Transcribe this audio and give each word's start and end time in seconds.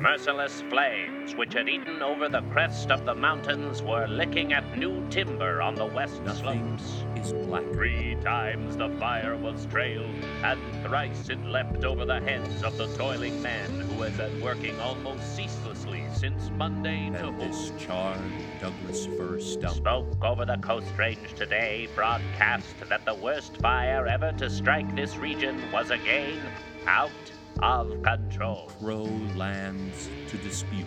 Merciless 0.00 0.62
flames, 0.70 1.36
which 1.36 1.52
had 1.52 1.68
eaten 1.68 2.00
over 2.00 2.26
the 2.30 2.40
crest 2.50 2.90
of 2.90 3.04
the 3.04 3.14
mountains, 3.14 3.82
were 3.82 4.06
licking 4.06 4.54
at 4.54 4.78
new 4.78 5.06
timber 5.10 5.60
on 5.60 5.74
the 5.74 5.84
west 5.84 6.22
Nothing 6.22 6.78
slopes. 6.78 7.04
is 7.16 7.34
black. 7.46 7.70
Three 7.74 8.16
times 8.22 8.78
the 8.78 8.88
fire 8.98 9.36
was 9.36 9.66
trailed, 9.66 10.24
and 10.42 10.58
thrice 10.82 11.28
it 11.28 11.44
leapt 11.44 11.84
over 11.84 12.06
the 12.06 12.18
heads 12.20 12.62
of 12.62 12.78
the 12.78 12.86
toiling 12.96 13.42
men 13.42 13.68
who 13.80 14.00
had 14.00 14.16
been 14.16 14.40
working 14.40 14.80
almost 14.80 15.36
ceaselessly 15.36 16.06
since 16.14 16.50
Monday 16.56 17.10
to 17.10 17.26
And 17.26 17.38
this 17.38 17.68
Hood. 17.68 17.78
charred 17.80 18.32
Douglas 18.58 19.04
fir 19.04 19.38
stump 19.38 19.76
Smoke 19.76 20.24
over 20.24 20.46
the 20.46 20.56
coast 20.62 20.96
range 20.96 21.34
today 21.34 21.90
broadcast 21.94 22.74
that 22.88 23.04
the 23.04 23.16
worst 23.16 23.58
fire 23.58 24.06
ever 24.06 24.32
to 24.38 24.48
strike 24.48 24.96
this 24.96 25.18
region 25.18 25.60
was 25.70 25.90
again 25.90 26.40
out 26.86 27.10
of 27.58 28.02
control. 28.02 28.70
Crow 28.78 29.04
lands 29.34 30.08
to 30.28 30.36
dispute. 30.38 30.86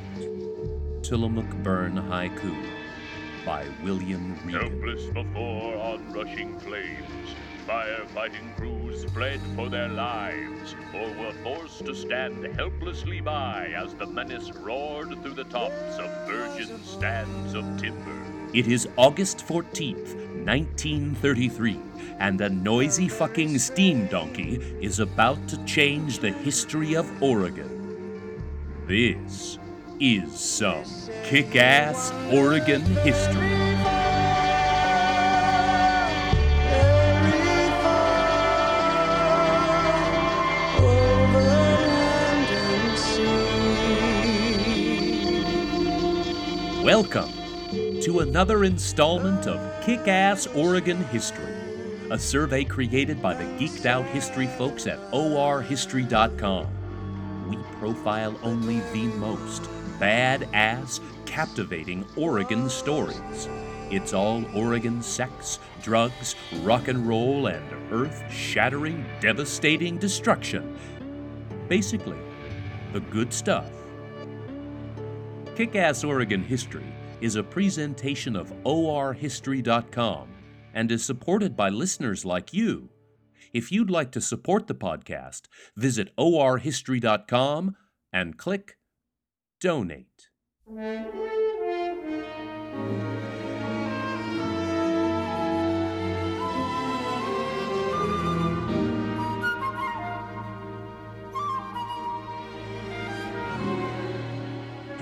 Tillamook 1.03 1.49
Burn 1.63 1.95
Haiku 1.95 2.55
by 3.45 3.65
William 3.83 4.35
Regan. 4.45 4.61
Helpless 4.61 5.05
before 5.07 5.75
onrushing 5.75 6.57
flames, 6.59 7.35
firefighting 7.67 8.55
crews 8.55 9.03
fled 9.05 9.41
for 9.55 9.69
their 9.69 9.89
lives 9.89 10.75
or 10.93 11.11
were 11.13 11.33
forced 11.43 11.85
to 11.85 11.93
stand 11.93 12.45
helplessly 12.55 13.19
by 13.19 13.73
as 13.75 13.93
the 13.95 14.05
menace 14.05 14.51
roared 14.51 15.21
through 15.21 15.33
the 15.33 15.43
tops 15.45 15.97
of 15.99 16.27
virgin 16.27 16.83
stands 16.83 17.53
of 17.53 17.65
timber. 17.77 18.32
It 18.53 18.67
is 18.67 18.87
August 18.97 19.39
14th, 19.47 20.13
1933, 20.45 21.79
and 22.19 22.39
a 22.39 22.49
noisy 22.49 23.07
fucking 23.07 23.57
steam 23.57 24.05
donkey 24.05 24.59
is 24.79 24.99
about 24.99 25.47
to 25.47 25.65
change 25.65 26.19
the 26.19 26.29
history 26.29 26.93
of 26.93 27.09
Oregon. 27.19 28.43
This 28.85 29.57
is 29.99 30.39
some 30.39 30.85
kick 31.23 31.55
ass 31.55 32.11
Oregon 32.31 32.83
history. 33.01 33.49
Welcome 46.83 47.42
to 48.03 48.19
another 48.19 48.65
installment 48.65 49.47
of 49.47 49.81
Kick 49.81 50.09
Ass 50.09 50.45
Oregon 50.47 51.01
History, 51.05 51.53
a 52.11 52.19
survey 52.19 52.65
created 52.65 53.21
by 53.21 53.33
the 53.33 53.45
geeked 53.57 53.85
out 53.85 54.05
history 54.07 54.47
folks 54.47 54.87
at 54.87 54.99
orhistory.com. 55.13 56.67
We 57.47 57.55
profile 57.79 58.37
only 58.43 58.81
the 58.91 59.07
most 59.15 59.63
badass, 59.99 60.99
captivating 61.25 62.05
Oregon 62.17 62.69
stories. 62.69 63.47
It's 63.89 64.11
all 64.11 64.43
Oregon 64.53 65.01
sex, 65.01 65.59
drugs, 65.81 66.35
rock 66.61 66.89
and 66.89 67.07
roll, 67.07 67.47
and 67.47 67.63
earth 67.89 68.21
shattering, 68.29 69.05
devastating 69.21 69.97
destruction. 69.97 70.77
Basically, 71.69 72.19
the 72.91 72.99
good 72.99 73.31
stuff. 73.31 73.71
Kick 75.55 75.77
Ass 75.77 76.03
Oregon 76.03 76.43
History 76.43 76.92
is 77.23 77.37
a 77.37 77.43
presentation 77.43 78.35
of 78.35 78.51
orhistory.com 78.65 80.27
and 80.73 80.91
is 80.91 81.05
supported 81.05 81.55
by 81.55 81.69
listeners 81.69 82.25
like 82.25 82.53
you. 82.53 82.89
If 83.53 83.71
you'd 83.71 83.89
like 83.89 84.11
to 84.11 84.19
support 84.19 84.67
the 84.67 84.75
podcast, 84.75 85.43
visit 85.77 86.13
orhistory.com 86.17 87.77
and 88.11 88.37
click 88.37 88.77
Donate. 89.61 90.27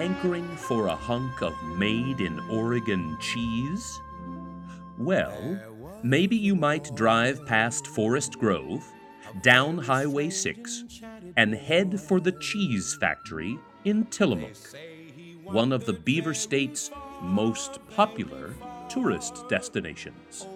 Hankering 0.02 0.58
for 0.58 0.88
a 0.88 0.96
hunk 0.96 1.44
of 1.44 1.54
made 1.78 2.22
in 2.22 2.40
Oregon 2.50 3.16
cheese? 3.20 4.02
Well, 4.98 5.60
maybe 6.02 6.36
you 6.36 6.56
might 6.56 6.96
drive 6.96 7.46
past 7.46 7.86
Forest 7.86 8.40
Grove, 8.40 8.84
down 9.44 9.78
Highway 9.78 10.32
6, 10.32 10.86
and 11.38 11.54
head 11.54 12.02
for 12.02 12.20
the 12.20 12.32
cheese 12.32 12.98
factory 13.00 13.60
in 13.86 14.08
Tillamook, 14.08 14.58
one 15.44 15.72
of 15.72 15.86
the 15.86 15.94
Beaver 15.94 16.34
State's 16.34 16.90
most 17.22 17.78
popular 17.92 18.56
tourist 18.90 19.48
destinations. 19.50 20.48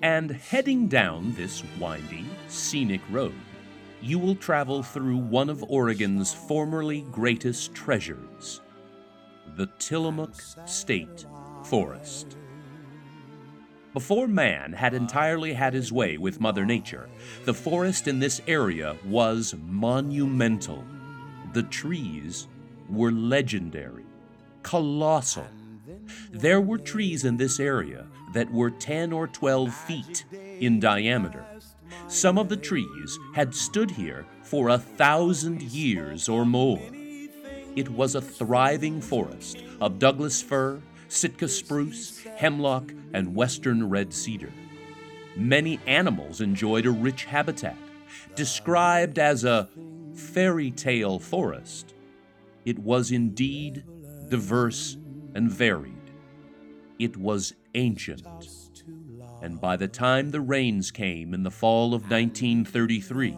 And 0.00 0.30
heading 0.30 0.88
down 0.88 1.34
this 1.34 1.62
windy, 1.78 2.24
scenic 2.48 3.02
road, 3.10 3.34
you 4.02 4.18
will 4.18 4.34
travel 4.34 4.82
through 4.82 5.16
one 5.16 5.48
of 5.48 5.62
Oregon's 5.68 6.34
formerly 6.34 7.02
greatest 7.12 7.72
treasures, 7.72 8.60
the 9.56 9.68
Tillamook 9.78 10.34
State 10.66 11.24
Forest. 11.62 12.36
Before 13.92 14.26
man 14.26 14.72
had 14.72 14.92
entirely 14.94 15.52
had 15.52 15.72
his 15.72 15.92
way 15.92 16.16
with 16.16 16.40
Mother 16.40 16.64
Nature, 16.64 17.08
the 17.44 17.54
forest 17.54 18.08
in 18.08 18.18
this 18.18 18.40
area 18.48 18.96
was 19.04 19.54
monumental. 19.68 20.84
The 21.52 21.62
trees 21.64 22.48
were 22.88 23.12
legendary, 23.12 24.06
colossal. 24.64 25.46
There 26.32 26.60
were 26.60 26.78
trees 26.78 27.24
in 27.24 27.36
this 27.36 27.60
area 27.60 28.06
that 28.32 28.50
were 28.50 28.70
10 28.70 29.12
or 29.12 29.28
12 29.28 29.72
feet 29.72 30.24
in 30.32 30.80
diameter. 30.80 31.44
Some 32.12 32.36
of 32.36 32.50
the 32.50 32.58
trees 32.58 33.18
had 33.32 33.54
stood 33.54 33.90
here 33.90 34.26
for 34.42 34.68
a 34.68 34.76
thousand 34.76 35.62
years 35.62 36.28
or 36.28 36.44
more. 36.44 36.82
It 37.74 37.88
was 37.88 38.14
a 38.14 38.20
thriving 38.20 39.00
forest 39.00 39.64
of 39.80 39.98
Douglas 39.98 40.42
fir, 40.42 40.82
Sitka 41.08 41.48
spruce, 41.48 42.22
hemlock, 42.36 42.92
and 43.14 43.34
western 43.34 43.88
red 43.88 44.12
cedar. 44.12 44.52
Many 45.36 45.80
animals 45.86 46.42
enjoyed 46.42 46.84
a 46.84 46.90
rich 46.90 47.24
habitat. 47.24 47.78
Described 48.34 49.18
as 49.18 49.44
a 49.44 49.70
fairy 50.14 50.70
tale 50.70 51.18
forest, 51.18 51.94
it 52.66 52.78
was 52.78 53.10
indeed 53.10 53.84
diverse 54.28 54.98
and 55.34 55.50
varied. 55.50 56.10
It 56.98 57.16
was 57.16 57.54
ancient. 57.74 58.26
And 59.42 59.60
by 59.60 59.76
the 59.76 59.88
time 59.88 60.30
the 60.30 60.40
rains 60.40 60.92
came 60.92 61.34
in 61.34 61.42
the 61.42 61.50
fall 61.50 61.94
of 61.94 62.08
1933, 62.08 63.36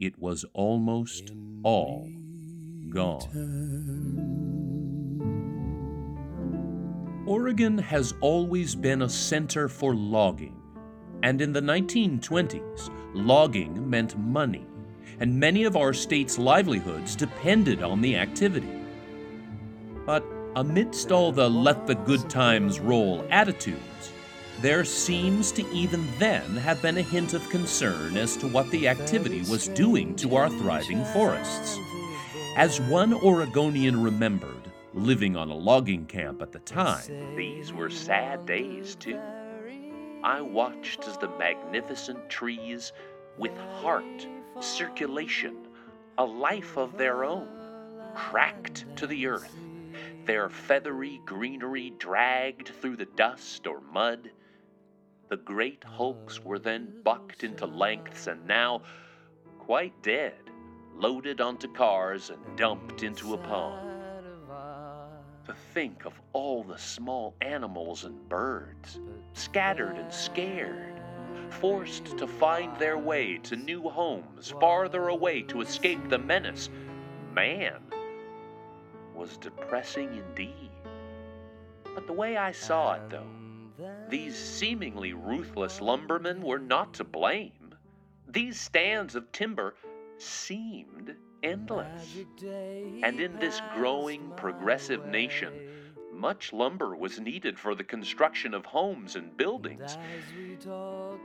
it 0.00 0.18
was 0.18 0.46
almost 0.54 1.30
all 1.62 2.08
gone. 2.88 3.28
Oregon 7.26 7.76
has 7.76 8.14
always 8.22 8.74
been 8.74 9.02
a 9.02 9.08
center 9.10 9.68
for 9.68 9.94
logging, 9.94 10.56
and 11.22 11.42
in 11.42 11.52
the 11.52 11.60
1920s, 11.60 12.90
logging 13.12 13.88
meant 13.88 14.18
money, 14.18 14.66
and 15.20 15.38
many 15.38 15.64
of 15.64 15.76
our 15.76 15.92
state's 15.92 16.38
livelihoods 16.38 17.14
depended 17.14 17.82
on 17.82 18.00
the 18.00 18.16
activity. 18.16 18.80
But 20.06 20.24
amidst 20.56 21.12
all 21.12 21.30
the 21.30 21.48
let 21.48 21.86
the 21.86 21.94
good 21.94 22.28
times 22.30 22.80
roll 22.80 23.24
attitudes, 23.30 24.12
there 24.60 24.84
seems 24.84 25.50
to 25.52 25.68
even 25.72 26.06
then 26.18 26.56
have 26.56 26.80
been 26.82 26.98
a 26.98 27.02
hint 27.02 27.34
of 27.34 27.48
concern 27.48 28.16
as 28.16 28.36
to 28.36 28.46
what 28.46 28.70
the 28.70 28.86
activity 28.86 29.40
was 29.50 29.68
doing 29.68 30.14
to 30.16 30.36
our 30.36 30.48
thriving 30.48 31.04
forests. 31.06 31.78
As 32.56 32.80
one 32.82 33.14
Oregonian 33.14 34.02
remembered, 34.02 34.70
living 34.94 35.36
on 35.36 35.50
a 35.50 35.56
logging 35.56 36.06
camp 36.06 36.42
at 36.42 36.52
the 36.52 36.60
time, 36.60 37.34
these 37.34 37.72
were 37.72 37.90
sad 37.90 38.46
days 38.46 38.94
too. 38.94 39.18
I 40.22 40.40
watched 40.40 41.08
as 41.08 41.16
the 41.16 41.28
magnificent 41.38 42.30
trees, 42.30 42.92
with 43.38 43.56
heart, 43.56 44.28
circulation, 44.60 45.56
a 46.18 46.24
life 46.24 46.76
of 46.76 46.96
their 46.96 47.24
own, 47.24 47.48
cracked 48.14 48.84
to 48.96 49.06
the 49.06 49.26
earth, 49.26 49.56
their 50.26 50.48
feathery 50.48 51.20
greenery 51.24 51.94
dragged 51.98 52.68
through 52.80 52.96
the 52.96 53.06
dust 53.06 53.66
or 53.66 53.80
mud. 53.80 54.30
The 55.32 55.38
great 55.38 55.82
hulks 55.82 56.44
were 56.44 56.58
then 56.58 57.00
bucked 57.02 57.42
into 57.42 57.64
lengths 57.64 58.26
and 58.26 58.46
now 58.46 58.82
quite 59.58 59.94
dead, 60.02 60.34
loaded 60.94 61.40
onto 61.40 61.72
cars 61.72 62.28
and 62.28 62.38
dumped 62.58 63.02
into 63.02 63.32
a 63.32 63.38
pond. 63.38 64.26
To 65.46 65.54
think 65.72 66.04
of 66.04 66.20
all 66.34 66.62
the 66.62 66.76
small 66.76 67.34
animals 67.40 68.04
and 68.04 68.28
birds, 68.28 69.00
scattered 69.32 69.96
and 69.96 70.12
scared, 70.12 71.00
forced 71.48 72.18
to 72.18 72.26
find 72.26 72.76
their 72.76 72.98
way 72.98 73.38
to 73.38 73.56
new 73.56 73.88
homes 73.88 74.50
farther 74.60 75.08
away 75.08 75.40
to 75.44 75.62
escape 75.62 76.10
the 76.10 76.18
menace, 76.18 76.68
man 77.32 77.80
was 79.14 79.38
depressing 79.38 80.14
indeed. 80.14 80.72
But 81.94 82.06
the 82.06 82.12
way 82.12 82.36
I 82.36 82.52
saw 82.52 82.92
it, 82.92 83.08
though, 83.08 83.30
these 84.12 84.36
seemingly 84.36 85.14
ruthless 85.14 85.80
lumbermen 85.80 86.42
were 86.42 86.58
not 86.58 86.92
to 86.92 87.02
blame. 87.02 87.74
These 88.28 88.60
stands 88.60 89.14
of 89.14 89.32
timber 89.32 89.74
seemed 90.18 91.16
endless. 91.42 92.18
And 93.02 93.18
in 93.18 93.38
this 93.38 93.62
growing, 93.74 94.30
progressive 94.36 95.06
nation, 95.06 95.54
much 96.12 96.52
lumber 96.52 96.94
was 96.94 97.20
needed 97.20 97.58
for 97.58 97.74
the 97.74 97.84
construction 97.84 98.52
of 98.52 98.66
homes 98.66 99.16
and 99.16 99.34
buildings. 99.34 99.96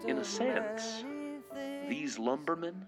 In 0.07 0.17
a 0.17 0.23
sense, 0.23 1.03
these 1.89 2.17
lumbermen 2.17 2.85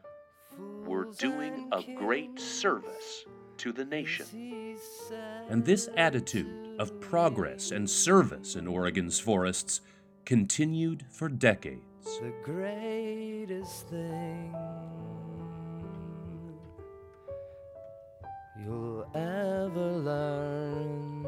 were 0.86 1.10
doing 1.18 1.68
a 1.74 1.84
great 1.98 2.40
service 2.40 3.26
to 3.60 3.74
the 3.74 3.86
nation. 3.86 4.26
And 5.50 5.66
this 5.66 5.90
attitude 5.98 6.80
of 6.80 7.00
progress 7.02 7.72
and 7.72 7.90
service 7.90 8.56
in 8.56 8.68
Oregon's 8.68 9.20
forests 9.20 9.82
continued 10.26 11.04
for 11.10 11.28
decades. 11.28 11.84
The 12.22 12.34
greatest 12.44 13.88
thing 13.90 14.56
you'll 18.64 19.06
ever 19.14 19.92
learn 19.92 21.26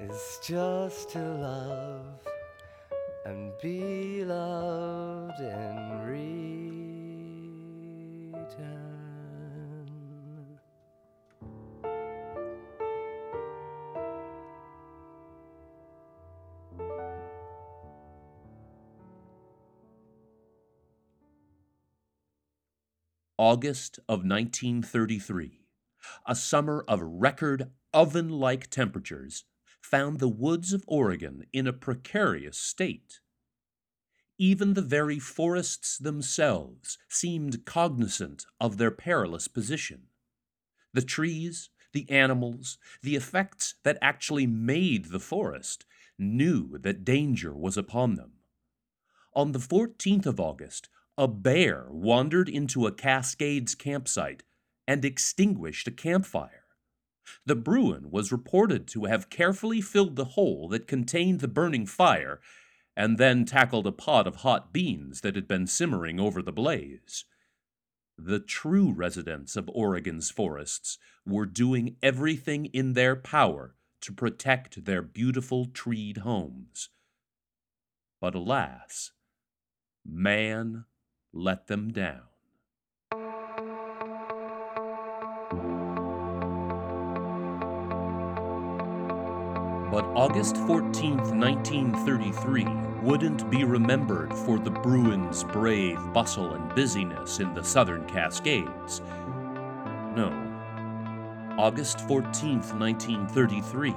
is 0.00 0.40
just 0.44 1.10
to 1.10 1.20
love 1.20 2.04
and 3.26 3.52
be 3.62 4.24
loved 4.24 5.40
in 5.40 6.00
return. 6.04 6.57
August 23.38 23.98
of 24.08 24.24
1933, 24.24 25.60
a 26.26 26.34
summer 26.34 26.84
of 26.88 27.00
record 27.00 27.70
oven 27.94 28.28
like 28.28 28.68
temperatures 28.68 29.44
found 29.80 30.18
the 30.18 30.28
woods 30.28 30.72
of 30.72 30.82
Oregon 30.88 31.46
in 31.52 31.68
a 31.68 31.72
precarious 31.72 32.58
state. 32.58 33.20
Even 34.38 34.74
the 34.74 34.82
very 34.82 35.20
forests 35.20 35.98
themselves 35.98 36.98
seemed 37.08 37.64
cognizant 37.64 38.44
of 38.60 38.76
their 38.76 38.90
perilous 38.90 39.46
position. 39.46 40.08
The 40.92 41.02
trees, 41.02 41.70
the 41.92 42.10
animals, 42.10 42.76
the 43.02 43.14
effects 43.14 43.76
that 43.84 43.98
actually 44.02 44.48
made 44.48 45.06
the 45.06 45.20
forest 45.20 45.84
knew 46.18 46.76
that 46.78 47.04
danger 47.04 47.54
was 47.54 47.76
upon 47.76 48.16
them. 48.16 48.32
On 49.32 49.52
the 49.52 49.60
14th 49.60 50.26
of 50.26 50.40
August, 50.40 50.88
a 51.18 51.26
bear 51.26 51.88
wandered 51.90 52.48
into 52.48 52.86
a 52.86 52.92
Cascades 52.92 53.74
campsite 53.74 54.44
and 54.86 55.04
extinguished 55.04 55.88
a 55.88 55.90
campfire. 55.90 56.64
The 57.44 57.56
Bruin 57.56 58.12
was 58.12 58.30
reported 58.30 58.86
to 58.88 59.06
have 59.06 59.28
carefully 59.28 59.80
filled 59.80 60.14
the 60.14 60.24
hole 60.24 60.68
that 60.68 60.86
contained 60.86 61.40
the 61.40 61.48
burning 61.48 61.86
fire 61.86 62.40
and 62.96 63.18
then 63.18 63.44
tackled 63.44 63.86
a 63.86 63.92
pot 63.92 64.28
of 64.28 64.36
hot 64.36 64.72
beans 64.72 65.20
that 65.22 65.34
had 65.34 65.48
been 65.48 65.66
simmering 65.66 66.20
over 66.20 66.40
the 66.40 66.52
blaze. 66.52 67.24
The 68.16 68.40
true 68.40 68.92
residents 68.92 69.56
of 69.56 69.68
Oregon's 69.70 70.30
forests 70.30 70.98
were 71.26 71.46
doing 71.46 71.96
everything 72.00 72.66
in 72.66 72.92
their 72.92 73.16
power 73.16 73.74
to 74.02 74.12
protect 74.12 74.84
their 74.84 75.02
beautiful 75.02 75.66
treed 75.66 76.18
homes. 76.18 76.90
But 78.20 78.36
alas, 78.36 79.10
man 80.04 80.84
let 81.32 81.66
them 81.66 81.92
down. 81.92 82.22
But 89.90 90.04
August 90.14 90.56
14, 90.58 91.16
1933, 91.16 92.66
wouldn't 93.02 93.50
be 93.50 93.64
remembered 93.64 94.34
for 94.34 94.58
the 94.58 94.70
Bruins' 94.70 95.44
brave 95.44 95.98
bustle 96.12 96.54
and 96.54 96.74
busyness 96.74 97.40
in 97.40 97.54
the 97.54 97.64
southern 97.64 98.06
Cascades. 98.06 99.00
No. 100.14 100.30
August 101.58 102.00
14, 102.02 102.60
1933, 102.60 103.94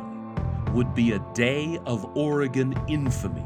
would 0.71 0.95
be 0.95 1.11
a 1.11 1.19
day 1.33 1.77
of 1.85 2.05
Oregon 2.17 2.73
infamy 2.87 3.45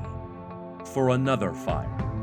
for 0.85 1.09
another 1.09 1.51
fire 1.51 2.14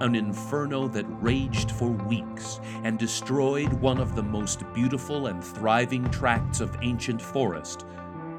an 0.00 0.14
inferno 0.14 0.88
that 0.88 1.06
raged 1.20 1.70
for 1.70 1.88
weeks 1.88 2.60
and 2.82 2.98
destroyed 2.98 3.72
one 3.74 3.98
of 3.98 4.14
the 4.14 4.22
most 4.22 4.62
beautiful 4.72 5.26
and 5.26 5.42
thriving 5.42 6.08
tracts 6.10 6.60
of 6.60 6.76
ancient 6.82 7.20
forest 7.20 7.86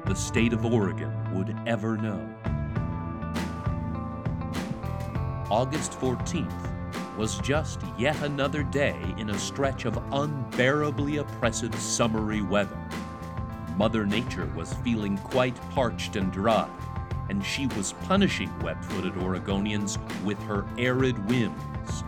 the 0.06 0.14
state 0.14 0.52
of 0.52 0.64
Oregon 0.64 1.12
would 1.34 1.56
ever 1.66 1.96
know. 1.96 2.28
August 5.50 5.92
14th 6.00 7.16
was 7.16 7.38
just 7.38 7.80
yet 7.98 8.20
another 8.22 8.62
day 8.62 9.00
in 9.16 9.30
a 9.30 9.38
stretch 9.38 9.84
of 9.84 9.98
unbearably 10.12 11.16
oppressive 11.16 11.74
summery 11.74 12.42
weather. 12.42 12.78
Mother 13.76 14.06
Nature 14.06 14.50
was 14.54 14.72
feeling 14.84 15.18
quite 15.18 15.56
parched 15.70 16.16
and 16.16 16.32
dry, 16.32 16.68
and 17.28 17.44
she 17.44 17.66
was 17.68 17.94
punishing 18.04 18.56
web 18.60 18.82
footed 18.84 19.14
Oregonians 19.14 19.98
with 20.24 20.38
her 20.42 20.64
arid 20.78 21.18
whims. 21.28 22.04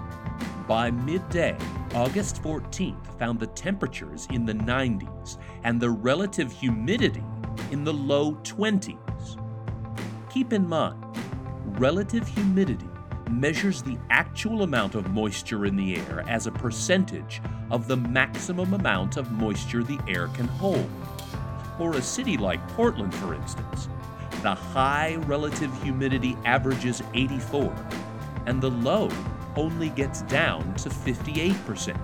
By 0.66 0.90
midday, 0.90 1.56
August 1.94 2.42
14th 2.42 3.18
found 3.18 3.40
the 3.40 3.46
temperatures 3.48 4.26
in 4.30 4.44
the 4.44 4.52
90s 4.52 5.38
and 5.64 5.80
the 5.80 5.90
relative 5.90 6.52
humidity 6.52 7.24
in 7.70 7.84
the 7.84 7.92
low 7.92 8.34
20s. 8.42 8.98
Keep 10.30 10.52
in 10.52 10.68
mind, 10.68 11.02
relative 11.78 12.28
humidity 12.28 12.88
measures 13.30 13.82
the 13.82 13.98
actual 14.10 14.62
amount 14.62 14.94
of 14.94 15.10
moisture 15.10 15.66
in 15.66 15.76
the 15.76 15.96
air 15.96 16.24
as 16.28 16.46
a 16.46 16.52
percentage 16.52 17.40
of 17.70 17.88
the 17.88 17.96
maximum 17.96 18.74
amount 18.74 19.16
of 19.16 19.32
moisture 19.32 19.82
the 19.82 19.98
air 20.08 20.28
can 20.28 20.48
hold. 20.48 20.88
For 21.76 21.94
a 21.94 22.02
city 22.02 22.36
like 22.36 22.66
Portland, 22.68 23.14
for 23.14 23.34
instance, 23.34 23.88
the 24.42 24.54
high 24.54 25.16
relative 25.26 25.70
humidity 25.82 26.36
averages 26.44 27.02
84, 27.14 27.74
and 28.46 28.60
the 28.60 28.70
low 28.70 29.10
only 29.56 29.88
gets 29.90 30.22
down 30.22 30.74
to 30.74 30.88
58%. 30.88 31.98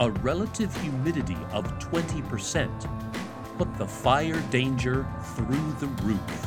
A 0.00 0.10
relative 0.10 0.74
humidity 0.82 1.36
of 1.52 1.64
20% 1.78 3.56
put 3.56 3.72
the 3.78 3.86
fire 3.86 4.40
danger 4.50 5.06
through 5.34 5.72
the 5.80 5.86
roof. 6.02 6.46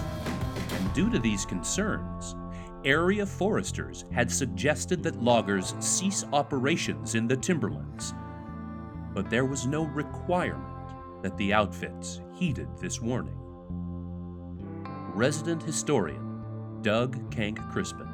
And 0.74 0.94
due 0.94 1.10
to 1.10 1.18
these 1.18 1.46
concerns, 1.46 2.36
area 2.86 3.26
foresters 3.26 4.06
had 4.12 4.32
suggested 4.32 5.02
that 5.04 5.22
loggers 5.22 5.74
cease 5.80 6.26
operations 6.34 7.16
in 7.16 7.28
the 7.28 7.38
timberlands. 7.38 8.14
But 9.14 9.30
there 9.30 9.46
was 9.46 9.66
no 9.66 9.84
requirement 9.86 11.24
that 11.24 11.36
the 11.38 11.54
outfits 11.54 12.22
heeded 12.34 12.68
this 12.78 13.02
warning. 13.02 13.47
Resident 15.18 15.64
historian 15.64 16.44
Doug 16.84 17.32
Kenck 17.32 17.58
Crispin. 17.72 18.08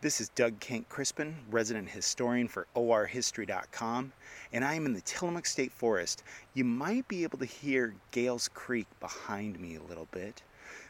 This 0.00 0.22
is 0.22 0.30
Doug 0.30 0.58
Kenck 0.60 0.88
Crispin, 0.88 1.36
resident 1.50 1.90
historian 1.90 2.48
for 2.48 2.66
orhistory.com, 2.74 4.14
and 4.50 4.64
I 4.64 4.72
am 4.72 4.86
in 4.86 4.94
the 4.94 5.02
Tillamook 5.02 5.44
State 5.44 5.72
Forest. 5.72 6.22
You 6.54 6.64
might 6.64 7.06
be 7.06 7.22
able 7.24 7.36
to 7.36 7.44
hear 7.44 7.94
Gales 8.10 8.48
Creek 8.48 8.86
behind 9.00 9.60
me 9.60 9.76
a 9.76 9.82
little 9.82 10.08
bit, 10.10 10.42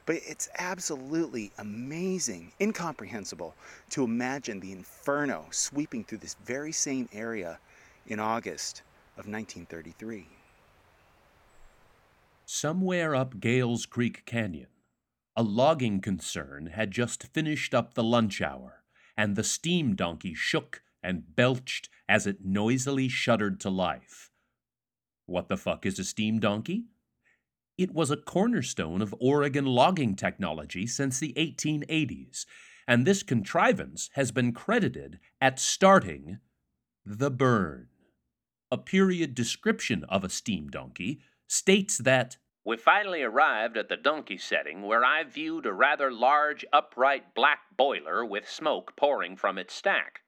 but 0.06 0.14
it's 0.14 0.48
absolutely 0.60 1.50
amazing, 1.58 2.52
incomprehensible 2.60 3.56
to 3.90 4.04
imagine 4.04 4.60
the 4.60 4.70
inferno 4.70 5.46
sweeping 5.50 6.04
through 6.04 6.18
this 6.18 6.36
very 6.44 6.70
same 6.70 7.08
area 7.12 7.58
in 8.06 8.20
August 8.20 8.82
of 9.16 9.26
1933. 9.26 10.26
Somewhere 12.47 13.14
up 13.14 13.40
Gales 13.40 13.87
Creek 13.87 14.25
Canyon, 14.26 14.68
a 15.37 15.42
logging 15.42 16.00
concern 16.00 16.66
had 16.66 16.90
just 16.90 17.25
finished 17.33 17.75
up 17.75 17.94
the 17.94 18.02
lunch 18.02 18.42
hour 18.42 18.83
and 19.16 19.37
the 19.37 19.44
steam 19.44 19.94
donkey 19.94 20.35
shook 20.35 20.83
and 21.02 21.35
belched 21.37 21.88
as 22.09 22.26
it 22.26 22.44
noisily 22.44 23.09
shuddered 23.09 23.61
to 23.61 23.71
life. 23.71 24.30
What 25.26 25.49
the 25.49 25.56
fuck 25.56 25.87
is 25.87 25.99
a 25.99 26.04
steam 26.04 26.38
donkey? 26.38 26.87
It 27.76 27.92
was 27.92 28.11
a 28.11 28.16
cornerstone 28.16 29.02
of 29.02 29.14
Oregon 29.18 29.66
logging 29.66 30.16
technology 30.16 30.87
since 30.87 31.18
the 31.18 31.33
1880s, 31.35 32.47
and 32.87 33.06
this 33.06 33.23
contrivance 33.23 34.11
has 34.14 34.30
been 34.30 34.52
credited 34.52 35.18
at 35.40 35.59
starting 35.59 36.38
the 37.04 37.30
burn. 37.30 37.88
A 38.71 38.78
period 38.78 39.35
description 39.35 40.04
of 40.04 40.25
a 40.25 40.28
steam 40.28 40.68
donkey 40.68 41.21
states 41.47 41.99
that 41.99 42.38
we 42.64 42.78
finally 42.78 43.23
arrived 43.23 43.76
at 43.76 43.90
the 43.90 43.97
donkey 43.97 44.38
setting 44.38 44.83
where 44.83 45.04
I 45.04 45.23
viewed 45.23 45.66
a 45.66 45.73
rather 45.73 46.11
large 46.11 46.64
upright 46.73 47.35
black 47.35 47.76
boiler 47.76 48.25
with 48.25 48.49
smoke 48.49 48.97
pouring 48.97 49.37
from 49.37 49.59
its 49.59 49.75
stack. 49.75 50.23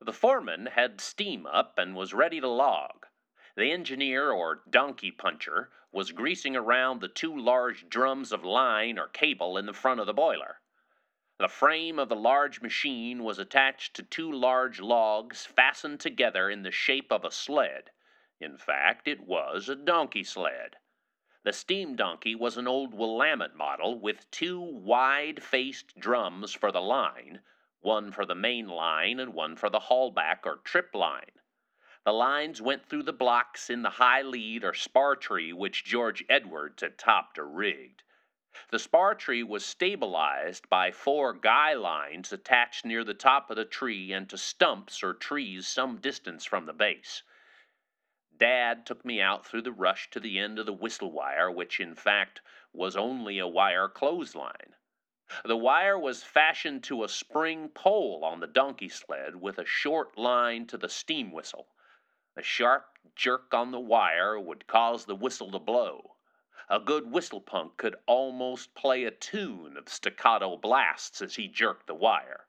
The 0.00 0.12
foreman 0.12 0.66
had 0.66 1.00
steam 1.00 1.44
up 1.44 1.76
and 1.76 1.96
was 1.96 2.14
ready 2.14 2.40
to 2.40 2.48
log. 2.48 3.06
The 3.56 3.72
engineer 3.72 4.30
or 4.30 4.62
donkey 4.70 5.10
puncher 5.10 5.72
was 5.90 6.12
greasing 6.12 6.54
around 6.54 7.00
the 7.00 7.08
two 7.08 7.36
large 7.36 7.88
drums 7.88 8.30
of 8.30 8.44
line 8.44 8.96
or 8.96 9.08
cable 9.08 9.58
in 9.58 9.66
the 9.66 9.72
front 9.72 9.98
of 9.98 10.06
the 10.06 10.14
boiler. 10.14 10.60
The 11.38 11.48
frame 11.48 11.98
of 11.98 12.08
the 12.08 12.16
large 12.16 12.62
machine 12.62 13.22
was 13.22 13.38
attached 13.38 13.94
to 13.96 14.02
two 14.02 14.32
large 14.32 14.80
logs 14.80 15.44
fastened 15.44 16.00
together 16.00 16.48
in 16.48 16.62
the 16.62 16.70
shape 16.70 17.12
of 17.12 17.26
a 17.26 17.30
sled. 17.30 17.90
In 18.40 18.56
fact, 18.56 19.06
it 19.06 19.20
was 19.20 19.68
a 19.68 19.76
donkey 19.76 20.24
sled. 20.24 20.78
The 21.42 21.52
steam 21.52 21.94
donkey 21.94 22.34
was 22.34 22.56
an 22.56 22.66
old 22.66 22.94
Willamette 22.94 23.54
model 23.54 24.00
with 24.00 24.30
two 24.30 24.58
wide 24.58 25.42
faced 25.42 26.00
drums 26.00 26.54
for 26.54 26.72
the 26.72 26.80
line, 26.80 27.42
one 27.80 28.12
for 28.12 28.24
the 28.24 28.34
main 28.34 28.66
line 28.66 29.20
and 29.20 29.34
one 29.34 29.56
for 29.56 29.68
the 29.68 29.90
haulback 29.90 30.46
or 30.46 30.56
trip 30.56 30.94
line. 30.94 31.38
The 32.06 32.14
lines 32.14 32.62
went 32.62 32.86
through 32.86 33.02
the 33.02 33.12
blocks 33.12 33.68
in 33.68 33.82
the 33.82 33.90
high 33.90 34.22
lead 34.22 34.64
or 34.64 34.72
spar 34.72 35.14
tree 35.16 35.52
which 35.52 35.84
George 35.84 36.24
Edwards 36.30 36.80
had 36.80 36.96
topped 36.96 37.38
or 37.38 37.46
rigged. 37.46 38.04
The 38.70 38.78
spar 38.78 39.14
tree 39.14 39.42
was 39.42 39.66
stabilized 39.66 40.70
by 40.70 40.90
four 40.90 41.34
guy 41.34 41.74
lines 41.74 42.32
attached 42.32 42.86
near 42.86 43.04
the 43.04 43.12
top 43.12 43.50
of 43.50 43.56
the 43.56 43.66
tree 43.66 44.14
and 44.14 44.30
to 44.30 44.38
stumps 44.38 45.02
or 45.02 45.12
trees 45.12 45.68
some 45.68 45.98
distance 46.00 46.46
from 46.46 46.64
the 46.64 46.72
base. 46.72 47.22
Dad 48.34 48.86
took 48.86 49.04
me 49.04 49.20
out 49.20 49.44
through 49.44 49.60
the 49.60 49.72
rush 49.72 50.08
to 50.08 50.20
the 50.20 50.38
end 50.38 50.58
of 50.58 50.64
the 50.64 50.72
whistle 50.72 51.12
wire, 51.12 51.50
which 51.50 51.78
in 51.80 51.94
fact 51.94 52.40
was 52.72 52.96
only 52.96 53.38
a 53.38 53.46
wire 53.46 53.90
clothesline. 53.90 54.74
The 55.44 55.54
wire 55.58 55.98
was 55.98 56.24
fashioned 56.24 56.82
to 56.84 57.04
a 57.04 57.10
spring 57.10 57.68
pole 57.68 58.24
on 58.24 58.40
the 58.40 58.46
donkey 58.46 58.88
sled 58.88 59.36
with 59.36 59.58
a 59.58 59.66
short 59.66 60.16
line 60.16 60.66
to 60.68 60.78
the 60.78 60.88
steam 60.88 61.30
whistle. 61.30 61.74
A 62.36 62.42
sharp 62.42 62.98
jerk 63.14 63.52
on 63.52 63.70
the 63.70 63.80
wire 63.80 64.40
would 64.40 64.66
cause 64.66 65.04
the 65.04 65.14
whistle 65.14 65.50
to 65.50 65.58
blow. 65.58 66.15
A 66.70 66.80
good 66.80 67.12
whistle 67.12 67.42
punk 67.42 67.76
could 67.76 67.96
almost 68.06 68.74
play 68.74 69.04
a 69.04 69.10
tune 69.10 69.76
of 69.76 69.90
staccato 69.90 70.56
blasts 70.56 71.20
as 71.20 71.34
he 71.36 71.48
jerked 71.48 71.86
the 71.86 71.94
wire. 71.94 72.46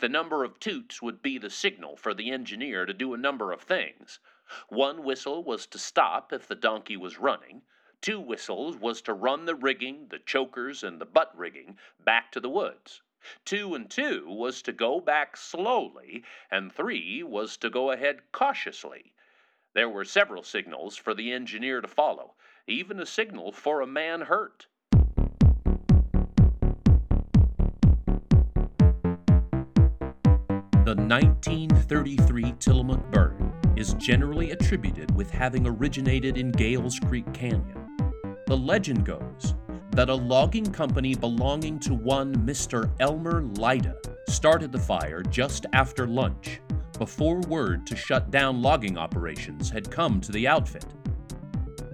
The 0.00 0.08
number 0.08 0.42
of 0.42 0.58
toots 0.58 1.00
would 1.00 1.22
be 1.22 1.38
the 1.38 1.50
signal 1.50 1.94
for 1.94 2.14
the 2.14 2.32
engineer 2.32 2.84
to 2.84 2.92
do 2.92 3.14
a 3.14 3.16
number 3.16 3.52
of 3.52 3.62
things. 3.62 4.18
One 4.66 5.04
whistle 5.04 5.44
was 5.44 5.68
to 5.68 5.78
stop 5.78 6.32
if 6.32 6.48
the 6.48 6.56
donkey 6.56 6.96
was 6.96 7.20
running. 7.20 7.62
Two 8.00 8.18
whistles 8.18 8.76
was 8.76 9.00
to 9.02 9.14
run 9.14 9.44
the 9.44 9.54
rigging, 9.54 10.08
the 10.08 10.18
chokers, 10.18 10.82
and 10.82 11.00
the 11.00 11.06
butt 11.06 11.30
rigging 11.38 11.78
back 12.00 12.32
to 12.32 12.40
the 12.40 12.50
woods. 12.50 13.02
Two 13.44 13.76
and 13.76 13.88
two 13.88 14.28
was 14.28 14.62
to 14.62 14.72
go 14.72 14.98
back 14.98 15.36
slowly, 15.36 16.24
and 16.50 16.72
three 16.72 17.22
was 17.22 17.56
to 17.58 17.70
go 17.70 17.92
ahead 17.92 18.32
cautiously. 18.32 19.14
There 19.74 19.88
were 19.88 20.04
several 20.04 20.42
signals 20.42 20.96
for 20.96 21.14
the 21.14 21.30
engineer 21.30 21.80
to 21.80 21.86
follow, 21.86 22.34
even 22.66 22.98
a 22.98 23.06
signal 23.06 23.52
for 23.52 23.82
a 23.82 23.86
man 23.86 24.22
hurt. 24.22 24.66
The 30.84 30.94
1933 30.96 32.54
Tillamook 32.58 33.10
burn 33.10 33.52
is 33.76 33.94
generally 33.94 34.52
attributed 34.52 35.14
with 35.14 35.30
having 35.30 35.66
originated 35.66 36.38
in 36.38 36.52
Gales 36.52 36.98
Creek 36.98 37.30
Canyon. 37.34 37.96
The 38.46 38.56
legend 38.56 39.04
goes 39.04 39.54
that 39.90 40.08
a 40.08 40.14
logging 40.14 40.70
company 40.72 41.14
belonging 41.14 41.78
to 41.80 41.94
one 41.94 42.34
Mr. 42.36 42.90
Elmer 43.00 43.42
Lyda 43.42 43.96
started 44.28 44.72
the 44.72 44.78
fire 44.78 45.22
just 45.22 45.66
after 45.72 46.06
lunch 46.06 46.60
before 46.98 47.40
word 47.40 47.86
to 47.86 47.96
shut 47.96 48.30
down 48.30 48.62
logging 48.62 48.96
operations 48.96 49.68
had 49.68 49.90
come 49.90 50.20
to 50.20 50.32
the 50.32 50.46
outfit. 50.46 50.86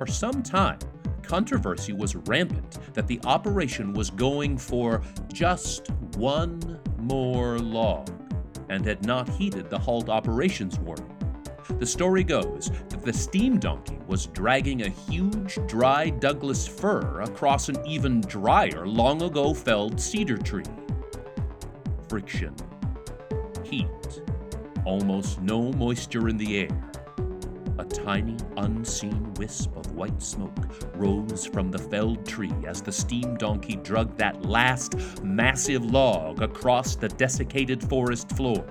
For 0.00 0.06
some 0.06 0.42
time, 0.42 0.78
controversy 1.22 1.92
was 1.92 2.16
rampant 2.16 2.78
that 2.94 3.06
the 3.06 3.20
operation 3.26 3.92
was 3.92 4.08
going 4.08 4.56
for 4.56 5.02
just 5.30 5.90
one 6.16 6.80
more 6.96 7.58
log 7.58 8.08
and 8.70 8.82
had 8.86 9.04
not 9.04 9.28
heeded 9.28 9.68
the 9.68 9.78
halt 9.78 10.08
operations 10.08 10.78
warning. 10.78 11.14
The 11.78 11.84
story 11.84 12.24
goes 12.24 12.70
that 12.88 13.02
the 13.02 13.12
steam 13.12 13.58
donkey 13.58 13.98
was 14.06 14.24
dragging 14.28 14.84
a 14.84 14.88
huge 14.88 15.58
dry 15.66 16.08
Douglas 16.08 16.66
fir 16.66 17.20
across 17.20 17.68
an 17.68 17.76
even 17.86 18.22
drier, 18.22 18.86
long 18.86 19.20
ago 19.20 19.52
felled 19.52 20.00
cedar 20.00 20.38
tree. 20.38 20.64
Friction, 22.08 22.56
heat, 23.64 24.22
almost 24.86 25.42
no 25.42 25.70
moisture 25.72 26.30
in 26.30 26.38
the 26.38 26.56
air. 26.60 26.89
A 27.80 27.84
tiny, 27.86 28.36
unseen 28.58 29.32
wisp 29.38 29.74
of 29.74 29.92
white 29.92 30.22
smoke 30.22 30.52
rose 30.96 31.46
from 31.46 31.70
the 31.70 31.78
felled 31.78 32.26
tree 32.26 32.52
as 32.66 32.82
the 32.82 32.92
steam 32.92 33.38
donkey 33.38 33.76
dragged 33.76 34.18
that 34.18 34.44
last 34.44 34.96
massive 35.22 35.82
log 35.82 36.42
across 36.42 36.94
the 36.94 37.08
desiccated 37.08 37.82
forest 37.82 38.32
floor. 38.32 38.66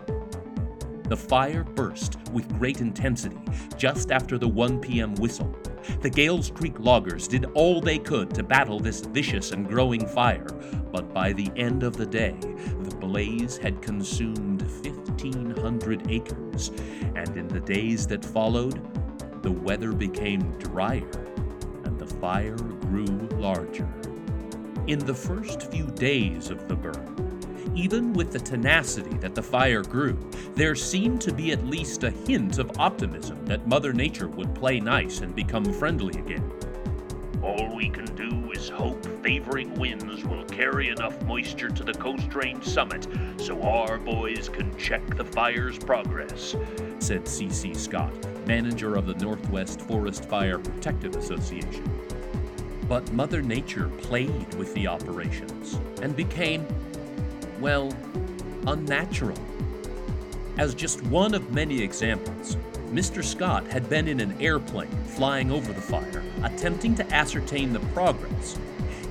The 1.05 1.17
fire 1.17 1.63
burst 1.63 2.17
with 2.33 2.47
great 2.59 2.81
intensity 2.81 3.39
just 3.77 4.11
after 4.11 4.37
the 4.37 4.47
1 4.47 4.79
p.m. 4.79 5.15
whistle. 5.15 5.57
The 6.01 6.09
Gales 6.11 6.51
Creek 6.51 6.79
loggers 6.79 7.27
did 7.27 7.45
all 7.55 7.81
they 7.81 7.97
could 7.97 8.31
to 8.35 8.43
battle 8.43 8.79
this 8.79 9.01
vicious 9.01 9.51
and 9.51 9.67
growing 9.67 10.05
fire, 10.05 10.45
but 10.91 11.11
by 11.15 11.33
the 11.33 11.51
end 11.55 11.81
of 11.81 11.97
the 11.97 12.05
day, 12.05 12.37
the 12.83 12.95
blaze 12.99 13.57
had 13.57 13.81
consumed 13.81 14.61
1,500 14.61 16.11
acres, 16.11 16.69
and 17.15 17.35
in 17.35 17.47
the 17.47 17.59
days 17.59 18.05
that 18.05 18.23
followed, 18.23 18.98
the 19.41 19.51
weather 19.51 19.91
became 19.93 20.41
drier 20.59 21.09
and 21.85 21.97
the 21.97 22.05
fire 22.05 22.55
grew 22.55 23.05
larger. 23.37 23.87
In 24.87 24.99
the 24.99 25.13
first 25.13 25.71
few 25.71 25.85
days 25.87 26.49
of 26.49 26.67
the 26.67 26.75
burn, 26.75 27.15
even 27.75 28.13
with 28.13 28.31
the 28.31 28.39
tenacity 28.39 29.15
that 29.17 29.35
the 29.35 29.43
fire 29.43 29.83
grew, 29.83 30.17
there 30.55 30.75
seemed 30.75 31.21
to 31.21 31.31
be 31.31 31.51
at 31.51 31.65
least 31.65 32.03
a 32.03 32.11
hint 32.11 32.57
of 32.59 32.79
optimism 32.79 33.45
that 33.45 33.67
Mother 33.67 33.93
Nature 33.93 34.27
would 34.27 34.53
play 34.55 34.79
nice 34.79 35.21
and 35.21 35.35
become 35.35 35.65
friendly 35.73 36.19
again. 36.19 36.51
All 37.49 37.75
we 37.75 37.89
can 37.89 38.05
do 38.15 38.51
is 38.51 38.69
hope 38.69 39.03
favoring 39.23 39.73
winds 39.73 40.23
will 40.23 40.43
carry 40.43 40.89
enough 40.89 41.19
moisture 41.23 41.69
to 41.69 41.83
the 41.83 41.93
Coast 41.93 42.35
Range 42.35 42.63
summit 42.63 43.07
so 43.37 43.59
our 43.63 43.97
boys 43.97 44.49
can 44.49 44.77
check 44.77 45.03
the 45.17 45.25
fire's 45.25 45.79
progress, 45.79 46.55
said 46.99 47.27
C.C. 47.27 47.73
Scott, 47.73 48.13
manager 48.45 48.95
of 48.95 49.07
the 49.07 49.15
Northwest 49.15 49.81
Forest 49.81 50.25
Fire 50.25 50.59
Protective 50.59 51.15
Association. 51.15 51.89
But 52.87 53.11
Mother 53.13 53.41
Nature 53.41 53.87
played 53.97 54.53
with 54.53 54.71
the 54.75 54.85
operations 54.85 55.79
and 56.03 56.15
became, 56.15 56.67
well, 57.59 57.91
unnatural. 58.67 59.39
As 60.59 60.75
just 60.75 61.01
one 61.05 61.33
of 61.33 61.51
many 61.51 61.81
examples, 61.81 62.57
Mr. 62.91 63.23
Scott 63.23 63.67
had 63.67 63.87
been 63.87 64.07
in 64.07 64.19
an 64.19 64.35
airplane 64.41 64.89
flying 65.05 65.51
over 65.51 65.71
the 65.71 65.81
fire, 65.81 66.23
attempting 66.43 66.95
to 66.95 67.13
ascertain 67.13 67.71
the 67.71 67.79
progress. 67.79 68.57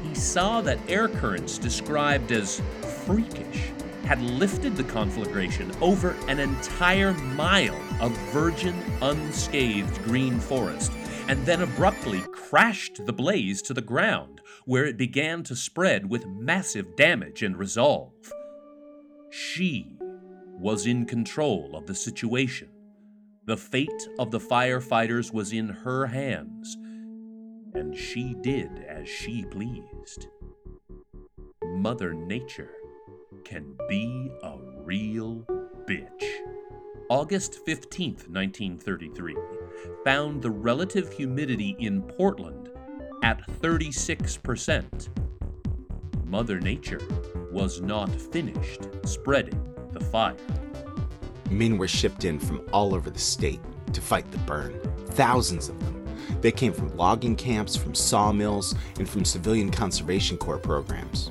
He 0.03 0.15
saw 0.15 0.61
that 0.63 0.79
air 0.89 1.09
currents 1.09 1.59
described 1.59 2.33
as 2.33 2.61
freakish 3.07 3.73
had 4.05 4.21
lifted 4.23 4.75
the 4.75 4.85
conflagration 4.85 5.71
over 5.81 6.17
an 6.29 6.41
entire 6.41 7.13
mile 7.13 7.79
of 8.01 8.11
virgin, 8.33 8.75
unscathed 9.03 10.03
green 10.05 10.41
forest, 10.41 10.91
and 11.29 11.45
then 11.45 11.61
abruptly 11.61 12.23
crashed 12.33 13.05
the 13.05 13.13
blaze 13.13 13.61
to 13.63 13.75
the 13.75 13.83
ground, 13.83 14.41
where 14.65 14.87
it 14.87 14.97
began 14.97 15.43
to 15.45 15.55
spread 15.55 16.09
with 16.09 16.27
massive 16.27 16.97
damage 16.97 17.43
and 17.43 17.57
resolve. 17.57 18.13
She 19.31 19.99
was 20.59 20.87
in 20.87 21.05
control 21.05 21.77
of 21.77 21.87
the 21.87 21.95
situation. 21.95 22.71
The 23.49 23.57
fate 23.57 24.11
of 24.19 24.31
the 24.31 24.39
firefighters 24.39 25.33
was 25.33 25.55
in 25.55 25.71
her 25.71 26.05
hands, 26.05 26.77
and 27.73 27.97
she 27.97 28.35
did 28.43 28.85
as 28.87 29.09
she 29.09 29.43
pleased. 29.47 30.29
Mother 31.65 32.13
Nature 32.13 32.75
can 33.47 33.75
be 33.89 34.31
a 34.43 34.59
real 34.85 35.47
bitch. 35.87 36.27
August 37.09 37.65
15th, 37.67 38.29
1933, 38.29 39.35
found 40.05 40.43
the 40.43 40.51
relative 40.51 41.11
humidity 41.11 41.75
in 41.79 42.03
Portland 42.03 42.69
at 43.23 43.41
36%. 43.63 45.09
Mother 46.27 46.61
Nature 46.61 47.01
was 47.51 47.81
not 47.81 48.15
finished 48.15 48.91
spreading 49.07 49.75
the 49.93 50.01
fire. 50.01 50.37
Men 51.51 51.79
were 51.79 51.89
shipped 51.89 52.25
in 52.25 52.39
from 52.39 52.61
all 52.73 52.95
over 52.95 53.11
the 53.11 53.19
state 53.19 53.61
to 53.93 54.01
fight 54.01 54.31
the 54.31 54.39
burn, 54.39 54.79
thousands 55.11 55.69
of 55.69 55.79
them. 55.81 55.95
They 56.41 56.53
came 56.53 56.73
from 56.73 56.97
logging 56.97 57.37
camps, 57.37 57.75
from 57.75 57.95
sawmills, 57.95 58.75
and 58.99 59.09
from 59.09 59.25
civilian 59.25 59.71
conservation 59.71 60.37
corps 60.37 60.59
programs. 60.59 61.31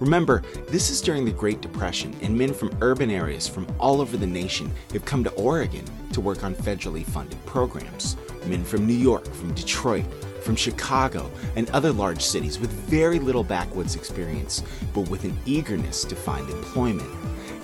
Remember, 0.00 0.42
this 0.68 0.90
is 0.90 1.00
during 1.00 1.24
the 1.24 1.32
Great 1.32 1.60
Depression, 1.60 2.16
and 2.22 2.36
men 2.36 2.54
from 2.54 2.76
urban 2.80 3.10
areas 3.10 3.48
from 3.48 3.66
all 3.78 4.00
over 4.00 4.16
the 4.16 4.26
nation 4.26 4.70
have 4.92 5.04
come 5.04 5.24
to 5.24 5.30
Oregon 5.32 5.84
to 6.12 6.20
work 6.20 6.44
on 6.44 6.54
federally 6.54 7.04
funded 7.04 7.44
programs. 7.46 8.16
Men 8.46 8.64
from 8.64 8.86
New 8.86 8.94
York, 8.94 9.26
from 9.34 9.52
Detroit, 9.54 10.04
from 10.42 10.54
Chicago, 10.56 11.28
and 11.56 11.68
other 11.70 11.92
large 11.92 12.22
cities 12.22 12.60
with 12.60 12.70
very 12.70 13.18
little 13.18 13.44
backwoods 13.44 13.96
experience, 13.96 14.62
but 14.94 15.08
with 15.10 15.24
an 15.24 15.36
eagerness 15.46 16.04
to 16.04 16.14
find 16.14 16.48
employment. 16.48 17.10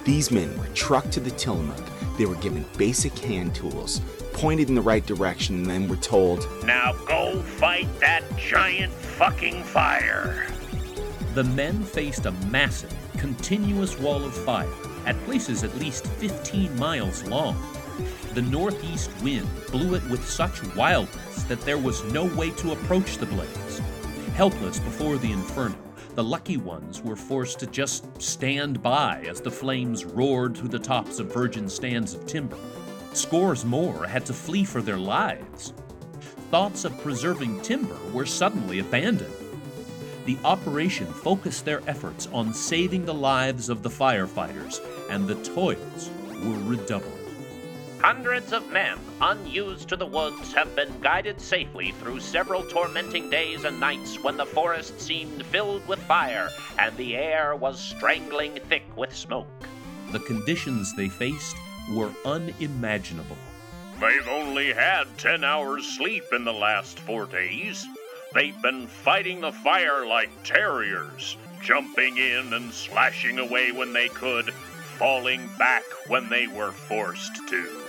These 0.05 0.31
men 0.31 0.59
were 0.59 0.67
trucked 0.75 1.13
to 1.13 1.21
the 1.21 1.31
Tillamook. 1.31 1.83
They 2.17 2.27
were 2.27 2.37
given 2.37 2.65
basic 2.77 3.19
hand 3.19 3.55
tools, 3.55 4.01
pointed 4.33 4.69
in 4.69 4.75
the 4.75 4.83
right 4.83 5.05
direction, 5.05 5.57
and 5.57 5.67
then 5.67 5.89
were 5.89 5.97
told, 5.97 6.47
Now 6.65 6.93
go 7.07 7.43
fight 7.43 7.89
that 8.01 8.23
giant 8.37 8.93
fucking 8.93 9.65
fire. 9.65 10.47
The 11.35 11.45
men 11.45 11.83
faced 11.83 12.27
a 12.27 12.33
massive, 12.51 12.95
continuous 13.19 13.99
wall 13.99 14.25
of 14.25 14.35
fire 14.35 14.69
at 15.07 15.19
places 15.25 15.65
at 15.65 15.77
least 15.77 16.07
15 16.07 16.77
miles 16.79 17.25
long. 17.25 17.61
The 18.35 18.43
northeast 18.43 19.11
wind 19.23 19.49
blew 19.71 19.95
it 19.95 20.05
with 20.09 20.29
such 20.29 20.63
wildness 20.75 21.45
that 21.45 21.61
there 21.61 21.79
was 21.79 22.05
no 22.13 22.25
way 22.35 22.51
to 22.51 22.73
approach 22.73 23.19
the 23.19 23.27
blaze. 23.27 23.81
Helpless 24.35 24.81
before 24.81 25.19
the 25.19 25.31
inferno, 25.31 25.77
the 26.15 26.25
lucky 26.25 26.57
ones 26.57 27.03
were 27.03 27.17
forced 27.17 27.59
to 27.59 27.67
just 27.67 28.23
stand 28.23 28.83
by 28.83 29.25
as 29.29 29.41
the 29.41 29.51
flames 29.51 30.05
roared 30.05 30.57
through 30.57 30.69
the 30.69 30.79
tops 30.79 31.19
of 31.19 31.33
virgin 31.33 31.69
stands 31.69 32.15
of 32.15 32.27
timber. 32.27 32.59
Scores 33.13 33.65
more 33.65 34.07
had 34.07 34.25
to 34.27 34.33
flee 34.33 34.65
for 34.65 34.81
their 34.81 34.99
lives. 34.99 35.73
Thoughts 36.51 36.85
of 36.85 36.97
preserving 37.03 37.61
timber 37.63 37.99
were 38.13 38.27
suddenly 38.27 38.79
abandoned. 38.79 39.35
The 40.25 40.39
operation 40.45 41.07
focused 41.07 41.65
their 41.65 41.83
efforts 41.89 42.29
on 42.33 42.55
saving 42.55 43.05
the 43.05 43.15
lives 43.15 43.69
of 43.69 43.83
the 43.83 43.91
firefighters, 43.91 44.81
and 45.11 45.27
the 45.27 45.35
toils 45.43 46.11
were 46.45 46.59
redoubled. 46.61 47.24
Hundreds 48.07 48.53
of 48.53 48.71
men, 48.71 48.99
unused 49.23 49.89
to 49.89 49.97
the 49.97 50.05
woods, 50.05 50.53
have 50.53 50.77
been 50.77 50.93
guided 51.01 51.41
safely 51.41 51.93
through 51.93 52.21
several 52.21 52.63
tormenting 52.63 53.31
days 53.31 53.65
and 53.65 53.81
nights 53.81 54.23
when 54.23 54.37
the 54.37 54.45
forest 54.45 55.01
seemed 55.01 55.43
filled 55.47 55.89
with 55.89 55.99
fire 56.01 56.51
and 56.79 56.95
the 56.99 57.17
air 57.17 57.57
was 57.57 57.81
strangling 57.81 58.59
thick 58.69 58.85
with 58.95 59.17
smoke. 59.17 59.49
The 60.13 60.19
conditions 60.19 60.95
they 60.95 61.09
faced 61.09 61.57
were 61.95 62.13
unimaginable. 62.27 63.39
They've 63.99 64.29
only 64.29 64.75
had 64.75 65.07
10 65.17 65.43
hours 65.43 65.87
sleep 65.87 66.25
in 66.31 66.45
the 66.45 66.53
last 66.53 67.01
four 67.01 67.25
days. 67.25 67.87
They've 68.35 68.61
been 68.61 68.87
fighting 68.87 69.41
the 69.41 69.53
fire 69.53 70.07
like 70.07 70.29
terriers, 70.43 71.39
jumping 71.63 72.19
in 72.19 72.53
and 72.53 72.71
slashing 72.71 73.39
away 73.39 73.73
when 73.73 73.95
they 73.95 74.09
could, 74.09 74.53
falling 74.99 75.49
back 75.59 75.85
when 76.09 76.29
they 76.29 76.47
were 76.47 76.73
forced 76.73 77.49
to. 77.49 77.84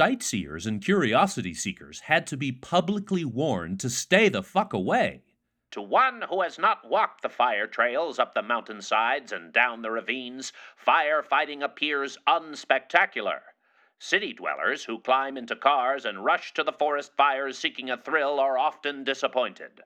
Sightseers 0.00 0.64
and 0.64 0.82
curiosity 0.82 1.52
seekers 1.52 2.00
had 2.00 2.26
to 2.28 2.38
be 2.38 2.52
publicly 2.52 3.22
warned 3.22 3.80
to 3.80 3.90
stay 3.90 4.30
the 4.30 4.42
fuck 4.42 4.72
away. 4.72 5.24
To 5.72 5.82
one 5.82 6.22
who 6.22 6.40
has 6.40 6.58
not 6.58 6.88
walked 6.88 7.20
the 7.20 7.28
fire 7.28 7.66
trails 7.66 8.18
up 8.18 8.32
the 8.32 8.40
mountainsides 8.40 9.30
and 9.30 9.52
down 9.52 9.82
the 9.82 9.90
ravines, 9.90 10.54
firefighting 10.82 11.62
appears 11.62 12.16
unspectacular. 12.26 13.40
City 13.98 14.32
dwellers 14.32 14.84
who 14.84 15.00
climb 15.00 15.36
into 15.36 15.54
cars 15.54 16.06
and 16.06 16.24
rush 16.24 16.54
to 16.54 16.64
the 16.64 16.72
forest 16.72 17.12
fires 17.14 17.58
seeking 17.58 17.90
a 17.90 17.98
thrill 17.98 18.40
are 18.40 18.56
often 18.56 19.04
disappointed. 19.04 19.82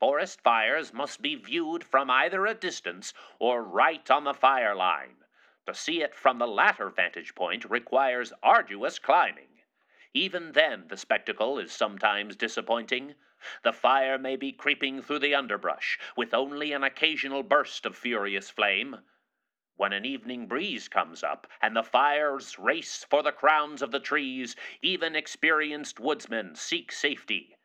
Forest 0.00 0.40
fires 0.40 0.94
must 0.94 1.20
be 1.20 1.34
viewed 1.34 1.84
from 1.84 2.08
either 2.10 2.46
a 2.46 2.54
distance 2.54 3.12
or 3.38 3.62
right 3.62 4.10
on 4.10 4.24
the 4.24 4.32
fire 4.32 4.74
line. 4.74 5.25
To 5.66 5.74
see 5.74 6.00
it 6.00 6.14
from 6.14 6.38
the 6.38 6.46
latter 6.46 6.90
vantage 6.90 7.34
point 7.34 7.64
requires 7.64 8.32
arduous 8.40 9.00
climbing. 9.00 9.62
Even 10.14 10.52
then, 10.52 10.86
the 10.86 10.96
spectacle 10.96 11.58
is 11.58 11.72
sometimes 11.72 12.36
disappointing. 12.36 13.16
The 13.64 13.72
fire 13.72 14.16
may 14.16 14.36
be 14.36 14.52
creeping 14.52 15.02
through 15.02 15.18
the 15.18 15.34
underbrush, 15.34 15.98
with 16.16 16.32
only 16.32 16.72
an 16.72 16.84
occasional 16.84 17.42
burst 17.42 17.84
of 17.84 17.96
furious 17.96 18.48
flame. 18.48 19.02
When 19.74 19.92
an 19.92 20.04
evening 20.04 20.46
breeze 20.46 20.88
comes 20.88 21.24
up 21.24 21.48
and 21.60 21.76
the 21.76 21.82
fires 21.82 22.58
race 22.60 23.04
for 23.04 23.24
the 23.24 23.32
crowns 23.32 23.82
of 23.82 23.90
the 23.90 24.00
trees, 24.00 24.54
even 24.82 25.16
experienced 25.16 25.98
woodsmen 25.98 26.54
seek 26.54 26.92
safety. 26.92 27.56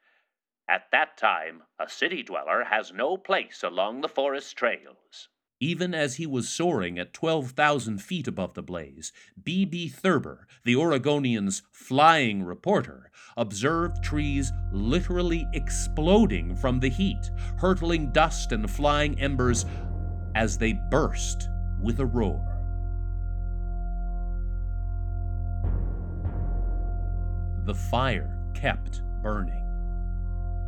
At 0.68 0.90
that 0.90 1.18
time, 1.18 1.64
a 1.78 1.88
city 1.88 2.24
dweller 2.24 2.64
has 2.64 2.92
no 2.92 3.16
place 3.16 3.62
along 3.62 4.02
the 4.02 4.10
forest 4.10 4.58
trails. 4.58 5.30
Even 5.64 5.94
as 5.94 6.16
he 6.16 6.26
was 6.26 6.50
soaring 6.50 6.98
at 6.98 7.14
12,000 7.14 8.00
feet 8.00 8.28
above 8.28 8.56
the 8.56 8.64
blaze, 8.64 9.14
B.B. 9.44 9.90
Thurber, 9.90 10.48
the 10.64 10.76
Oregonian's 10.76 11.62
flying 11.72 12.42
reporter, 12.42 13.12
observed 13.38 14.04
trees 14.04 14.52
literally 14.72 15.48
exploding 15.54 16.56
from 16.56 16.80
the 16.80 16.90
heat, 16.90 17.30
hurtling 17.60 18.12
dust 18.12 18.52
and 18.52 18.72
flying 18.72 19.20
embers 19.22 19.68
as 20.34 20.58
they 20.58 20.74
burst 20.90 21.48
with 21.80 22.00
a 22.00 22.06
roar. 22.08 22.48
The 27.66 27.76
fire 27.76 28.36
kept 28.56 29.04
burning. 29.22 29.64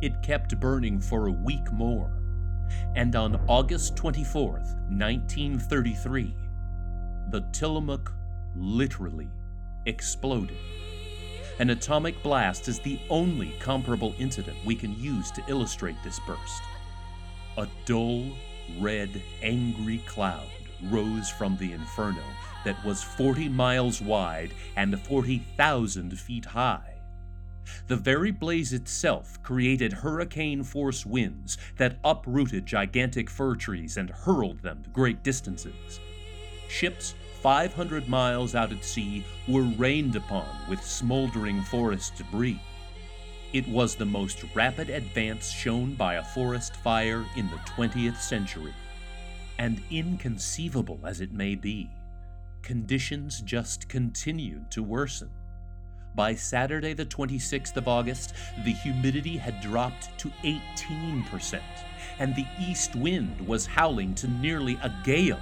It 0.02 0.22
kept 0.22 0.60
burning 0.60 1.00
for 1.00 1.26
a 1.26 1.32
week 1.32 1.72
more 1.72 2.23
and 2.94 3.16
on 3.16 3.40
August 3.48 3.96
24, 3.96 4.50
1933, 4.52 6.34
the 7.30 7.40
Tillamook 7.52 8.12
literally 8.56 9.28
exploded. 9.86 10.56
An 11.58 11.70
atomic 11.70 12.20
blast 12.22 12.66
is 12.68 12.80
the 12.80 12.98
only 13.10 13.54
comparable 13.60 14.14
incident 14.18 14.56
we 14.64 14.74
can 14.74 14.98
use 14.98 15.30
to 15.32 15.44
illustrate 15.48 15.96
this 16.02 16.20
burst. 16.26 16.62
A 17.58 17.68
dull, 17.84 18.24
red, 18.78 19.22
angry 19.42 19.98
cloud 19.98 20.48
rose 20.90 21.30
from 21.30 21.56
the 21.56 21.72
inferno 21.72 22.24
that 22.64 22.82
was 22.84 23.02
40 23.02 23.48
miles 23.48 24.00
wide 24.00 24.52
and 24.76 25.00
40,000 25.00 26.18
feet 26.18 26.44
high. 26.44 26.93
The 27.86 27.96
very 27.96 28.30
blaze 28.30 28.72
itself 28.72 29.42
created 29.42 29.92
hurricane 29.92 30.62
force 30.62 31.04
winds 31.04 31.58
that 31.76 31.98
uprooted 32.04 32.66
gigantic 32.66 33.28
fir 33.30 33.54
trees 33.54 33.96
and 33.96 34.10
hurled 34.10 34.60
them 34.60 34.84
great 34.92 35.22
distances. 35.22 36.00
Ships 36.68 37.14
500 37.40 38.08
miles 38.08 38.54
out 38.54 38.72
at 38.72 38.84
sea 38.84 39.22
were 39.46 39.62
rained 39.62 40.16
upon 40.16 40.48
with 40.68 40.82
smoldering 40.82 41.62
forest 41.62 42.16
debris. 42.16 42.60
It 43.52 43.68
was 43.68 43.94
the 43.94 44.06
most 44.06 44.42
rapid 44.54 44.90
advance 44.90 45.50
shown 45.50 45.94
by 45.94 46.14
a 46.14 46.24
forest 46.24 46.74
fire 46.76 47.24
in 47.36 47.50
the 47.50 47.58
20th 47.58 48.16
century. 48.16 48.74
And 49.58 49.80
inconceivable 49.90 50.98
as 51.04 51.20
it 51.20 51.32
may 51.32 51.54
be, 51.54 51.90
conditions 52.62 53.42
just 53.42 53.88
continued 53.88 54.70
to 54.72 54.82
worsen. 54.82 55.30
By 56.14 56.36
Saturday, 56.36 56.92
the 56.92 57.06
26th 57.06 57.76
of 57.76 57.88
August, 57.88 58.34
the 58.64 58.72
humidity 58.72 59.36
had 59.36 59.60
dropped 59.60 60.16
to 60.18 60.30
18%, 60.44 61.60
and 62.20 62.36
the 62.36 62.46
east 62.60 62.94
wind 62.94 63.40
was 63.46 63.66
howling 63.66 64.14
to 64.16 64.28
nearly 64.28 64.78
a 64.82 64.94
gale. 65.02 65.40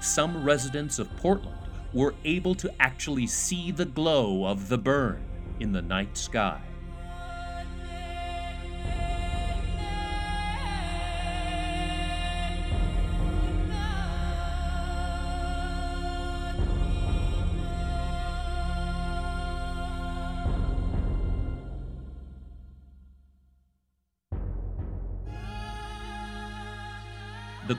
Some 0.00 0.42
residents 0.42 0.98
of 0.98 1.14
Portland 1.16 1.58
were 1.92 2.14
able 2.24 2.56
to 2.56 2.72
actually 2.80 3.28
see 3.28 3.70
the 3.70 3.84
glow 3.84 4.44
of 4.46 4.68
the 4.68 4.78
burn 4.78 5.22
in 5.60 5.70
the 5.72 5.82
night 5.82 6.16
sky. 6.16 6.60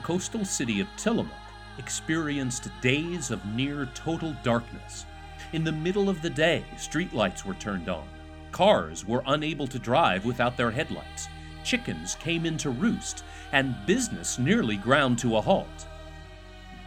Coastal 0.02 0.44
city 0.44 0.80
of 0.80 0.88
Tillamook 0.96 1.32
experienced 1.78 2.68
days 2.80 3.30
of 3.30 3.44
near 3.46 3.86
total 3.94 4.36
darkness. 4.42 5.06
In 5.52 5.64
the 5.64 5.72
middle 5.72 6.08
of 6.08 6.22
the 6.22 6.30
day, 6.30 6.64
streetlights 6.76 7.44
were 7.44 7.54
turned 7.54 7.88
on. 7.88 8.06
Cars 8.50 9.06
were 9.06 9.22
unable 9.26 9.66
to 9.66 9.78
drive 9.78 10.24
without 10.24 10.56
their 10.56 10.70
headlights. 10.70 11.28
Chickens 11.64 12.16
came 12.16 12.44
into 12.44 12.70
roost, 12.70 13.24
and 13.52 13.74
business 13.86 14.38
nearly 14.38 14.76
ground 14.76 15.18
to 15.20 15.36
a 15.36 15.40
halt. 15.40 15.86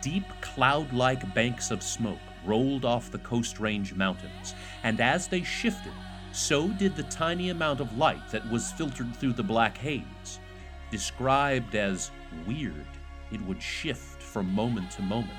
Deep 0.01 0.25
cloud 0.41 0.91
like 0.93 1.33
banks 1.33 1.71
of 1.71 1.81
smoke 1.81 2.19
rolled 2.45 2.85
off 2.85 3.11
the 3.11 3.19
Coast 3.19 3.59
Range 3.59 3.93
mountains, 3.93 4.53
and 4.83 4.99
as 4.99 5.27
they 5.27 5.41
shifted, 5.41 5.93
so 6.31 6.67
did 6.67 6.95
the 6.95 7.03
tiny 7.03 7.49
amount 7.49 7.79
of 7.79 7.97
light 7.97 8.29
that 8.29 8.47
was 8.51 8.71
filtered 8.73 9.15
through 9.15 9.33
the 9.33 9.43
black 9.43 9.77
haze. 9.77 10.39
Described 10.91 11.75
as 11.75 12.11
weird, 12.45 12.85
it 13.35 13.41
would 13.45 13.61
shift 13.61 14.23
from 14.23 14.51
moment 14.51 14.89
to 14.91 15.01
moment. 15.01 15.37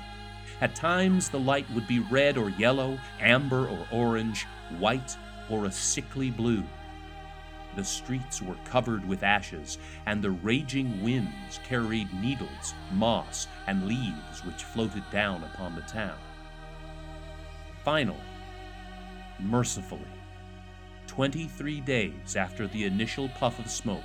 At 0.61 0.75
times, 0.75 1.29
the 1.29 1.39
light 1.39 1.69
would 1.71 1.87
be 1.87 1.99
red 1.99 2.37
or 2.37 2.49
yellow, 2.49 2.99
amber 3.19 3.67
or 3.67 3.85
orange, 3.91 4.45
white 4.77 5.17
or 5.49 5.65
a 5.65 5.71
sickly 5.71 6.31
blue. 6.31 6.63
The 7.75 7.83
streets 7.83 8.41
were 8.41 8.55
covered 8.65 9.07
with 9.07 9.23
ashes, 9.23 9.77
and 10.05 10.21
the 10.21 10.31
raging 10.31 11.03
winds 11.03 11.59
carried 11.67 12.11
needles, 12.13 12.73
moss, 12.93 13.47
and 13.67 13.87
leaves 13.87 14.43
which 14.43 14.63
floated 14.63 15.03
down 15.11 15.43
upon 15.43 15.75
the 15.75 15.81
town. 15.81 16.17
Finally, 17.83 18.17
mercifully, 19.39 20.01
23 21.07 21.81
days 21.81 22.35
after 22.35 22.67
the 22.67 22.85
initial 22.85 23.29
puff 23.29 23.59
of 23.59 23.69
smoke, 23.69 24.03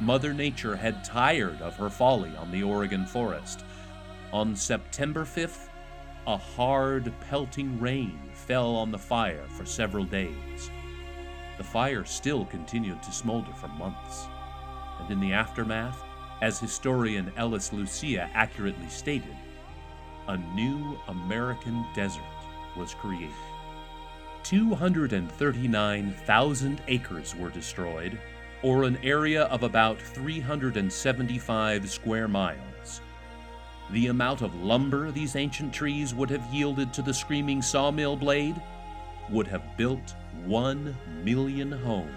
Mother 0.00 0.34
Nature 0.34 0.74
had 0.74 1.04
tired 1.04 1.62
of 1.62 1.76
her 1.76 1.88
folly 1.88 2.34
on 2.36 2.50
the 2.50 2.64
Oregon 2.64 3.06
forest. 3.06 3.64
On 4.32 4.56
September 4.56 5.24
5th, 5.24 5.68
a 6.26 6.36
hard, 6.36 7.12
pelting 7.28 7.78
rain 7.78 8.18
fell 8.32 8.74
on 8.74 8.90
the 8.90 8.98
fire 8.98 9.46
for 9.56 9.64
several 9.64 10.04
days. 10.04 10.68
The 11.58 11.64
fire 11.64 12.04
still 12.04 12.44
continued 12.46 13.04
to 13.04 13.12
smolder 13.12 13.52
for 13.52 13.68
months, 13.68 14.26
and 15.00 15.12
in 15.12 15.20
the 15.20 15.32
aftermath, 15.32 16.02
as 16.42 16.58
historian 16.58 17.30
Ellis 17.36 17.72
Lucia 17.72 18.28
accurately 18.34 18.88
stated, 18.88 19.36
a 20.26 20.36
new 20.36 20.98
American 21.06 21.86
desert 21.94 22.24
was 22.76 22.94
created. 22.94 23.30
239,000 24.42 26.82
acres 26.88 27.36
were 27.36 27.50
destroyed, 27.50 28.18
or 28.64 28.84
an 28.84 28.96
area 29.04 29.42
of 29.44 29.62
about 29.62 30.00
375 30.00 31.90
square 31.90 32.26
miles. 32.26 33.02
The 33.90 34.06
amount 34.06 34.40
of 34.40 34.54
lumber 34.54 35.10
these 35.10 35.36
ancient 35.36 35.74
trees 35.74 36.14
would 36.14 36.30
have 36.30 36.52
yielded 36.52 36.90
to 36.94 37.02
the 37.02 37.12
screaming 37.12 37.60
sawmill 37.60 38.16
blade 38.16 38.56
would 39.30 39.46
have 39.48 39.76
built 39.76 40.14
one 40.46 40.96
million 41.22 41.70
homes. 41.70 42.10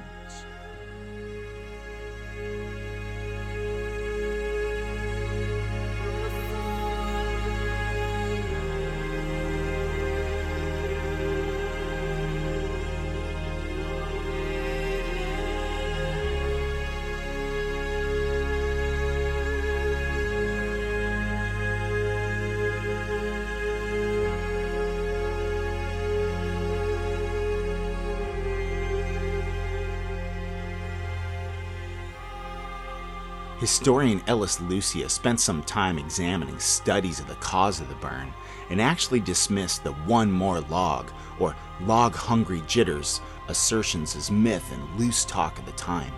Historian 33.68 34.24
Ellis 34.28 34.62
Lucia 34.62 35.10
spent 35.10 35.42
some 35.42 35.62
time 35.62 36.00
examining 36.00 36.58
studies 36.58 37.20
of 37.20 37.28
the 37.28 37.36
cause 37.36 37.82
of 37.82 37.90
the 37.90 37.96
burn 37.96 38.34
and 38.70 38.82
actually 38.82 39.20
dismissed 39.20 39.84
the 39.84 39.92
one 39.92 40.32
more 40.32 40.62
log, 40.62 41.12
or 41.38 41.54
log 41.82 42.16
hungry 42.16 42.64
jitters, 42.66 43.20
assertions 43.50 44.16
as 44.16 44.32
myth 44.32 44.64
and 44.72 44.98
loose 44.98 45.26
talk 45.26 45.60
at 45.60 45.66
the 45.66 45.74
time. 45.74 46.14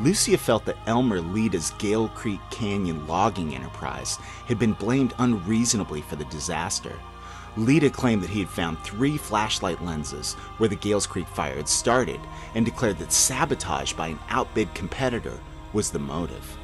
Lucia 0.00 0.36
felt 0.36 0.64
that 0.64 0.78
Elmer 0.86 1.20
Lyda's 1.20 1.70
Gale 1.78 2.08
Creek 2.08 2.40
Canyon 2.50 3.06
logging 3.06 3.54
enterprise 3.54 4.16
had 4.48 4.58
been 4.58 4.72
blamed 4.72 5.14
unreasonably 5.18 6.00
for 6.00 6.16
the 6.16 6.24
disaster. 6.24 6.98
Lida 7.56 7.90
claimed 7.90 8.20
that 8.24 8.30
he 8.30 8.40
had 8.40 8.50
found 8.50 8.80
three 8.80 9.16
flashlight 9.16 9.80
lenses 9.84 10.34
where 10.58 10.68
the 10.68 10.74
Gales 10.74 11.06
Creek 11.06 11.28
fire 11.28 11.54
had 11.54 11.68
started 11.68 12.18
and 12.56 12.64
declared 12.64 12.98
that 12.98 13.12
sabotage 13.12 13.92
by 13.92 14.08
an 14.08 14.18
outbid 14.28 14.74
competitor 14.74 15.38
was 15.72 15.92
the 15.92 15.98
motive. 16.00 16.56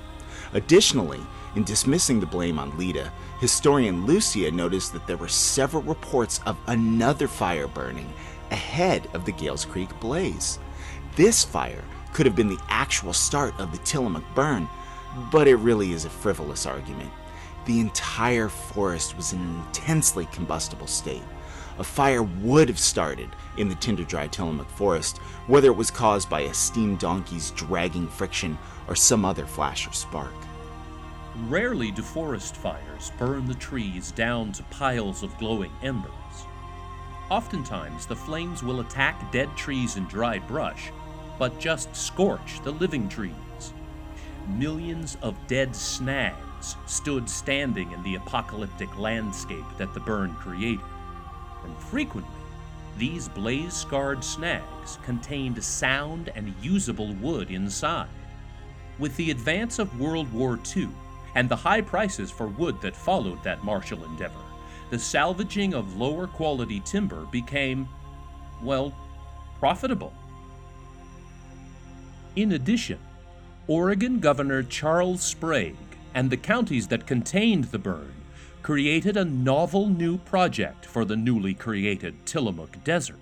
Additionally, 0.53 1.21
in 1.55 1.65
dismissing 1.65 2.21
the 2.21 2.27
blame 2.27 2.59
on 2.59 2.77
Lyda, 2.77 3.13
historian 3.41 4.07
Lucia 4.07 4.51
noticed 4.51 4.93
that 4.93 5.07
there 5.07 5.17
were 5.17 5.29
several 5.29 5.83
reports 5.83 6.41
of 6.47 6.57
another 6.67 7.27
fire 7.27 7.67
burning 7.67 8.13
ahead 8.51 9.09
of 9.15 9.25
the 9.25 9.33
Gales 9.33 9.65
Creek 9.65 9.99
blaze. 10.01 10.59
This 11.17 11.45
fire 11.45 11.85
could 12.13 12.27
have 12.27 12.37
been 12.37 12.49
the 12.49 12.63
actual 12.69 13.13
start 13.13 13.59
of 13.59 13.73
the 13.73 13.79
Tillamook 13.79 14.25
burn, 14.35 14.69
but 15.31 15.49
it 15.49 15.57
really 15.57 15.93
is 15.93 16.05
a 16.05 16.11
frivolous 16.11 16.67
argument. 16.67 17.11
The 17.65 17.81
entire 17.81 18.49
forest 18.49 19.17
was 19.17 19.33
in 19.33 19.41
an 19.41 19.63
intensely 19.67 20.27
combustible 20.27 20.87
state. 20.87 21.23
A 21.79 21.85
fire 21.85 22.23
would 22.23 22.69
have 22.69 22.79
started 22.79 23.29
in 23.59 23.69
the 23.69 23.75
tinder 23.75 24.05
dry 24.05 24.29
Tillamook 24.29 24.71
forest, 24.71 25.19
whether 25.47 25.69
it 25.69 25.77
was 25.77 25.91
caused 25.91 26.31
by 26.31 26.41
a 26.41 26.55
steam 26.55 26.97
donkey's 26.97 27.51
dragging 27.51 28.09
friction 28.09 28.57
or 28.89 28.97
some 28.97 29.25
other 29.27 29.45
flash 29.45 29.87
or 29.87 29.93
spark. 29.93 30.33
Rarely 31.49 31.91
do 31.91 32.01
forest 32.01 32.57
fires 32.57 33.13
burn 33.19 33.47
the 33.47 33.55
trees 33.55 34.11
down 34.11 34.53
to 34.53 34.63
piles 34.65 35.23
of 35.23 35.37
glowing 35.37 35.73
embers. 35.83 36.13
Oftentimes, 37.31 38.07
the 38.07 38.17
flames 38.17 38.63
will 38.63 38.81
attack 38.81 39.31
dead 39.31 39.55
trees 39.55 39.97
and 39.97 40.09
dry 40.09 40.39
brush, 40.39 40.91
but 41.39 41.61
just 41.61 41.95
scorch 41.95 42.61
the 42.63 42.71
living 42.71 43.07
trees. 43.07 43.35
Millions 44.49 45.19
of 45.21 45.37
dead 45.47 45.77
snags 45.77 46.77
stood 46.87 47.29
standing 47.29 47.93
in 47.93 48.03
the 48.03 48.15
apocalyptic 48.15 48.97
landscape 48.99 49.65
that 49.77 49.93
the 49.93 50.01
burn 50.01 50.33
created, 50.37 50.81
and 51.67 51.77
frequently, 51.79 52.31
these 52.97 53.29
blaze 53.29 53.75
scarred 53.75 54.25
snags 54.25 54.99
contained 55.05 55.63
sound 55.63 56.33
and 56.35 56.55
usable 56.63 57.13
wood 57.15 57.51
inside. 57.51 58.09
With 58.99 59.15
the 59.17 59.31
advance 59.31 59.79
of 59.79 60.01
World 60.01 60.33
War 60.33 60.59
II 60.75 60.89
and 61.35 61.49
the 61.49 61.57
high 61.57 61.83
prices 61.83 62.31
for 62.31 62.47
wood 62.47 62.81
that 62.81 62.97
followed 62.97 63.43
that 63.43 63.65
martial 63.65 64.05
endeavor, 64.05 64.41
the 64.89 64.99
salvaging 64.99 65.75
of 65.75 65.97
lower 65.97 66.27
quality 66.27 66.81
timber 66.81 67.27
became, 67.27 67.87
well, 68.63 68.95
profitable. 69.59 70.15
In 72.37 72.53
addition, 72.53 72.99
Oregon 73.67 74.21
Governor 74.21 74.63
Charles 74.63 75.23
Sprague 75.23 75.77
and 76.15 76.31
the 76.31 76.37
counties 76.37 76.87
that 76.89 77.07
contained 77.07 77.65
the 77.65 77.79
burn 77.79 78.15
created 78.67 79.17
a 79.17 79.25
novel 79.25 79.87
new 79.87 80.19
project 80.19 80.85
for 80.85 81.05
the 81.05 81.15
newly 81.15 81.55
created 81.55 82.13
Tillamook 82.27 82.83
Desert. 82.83 83.21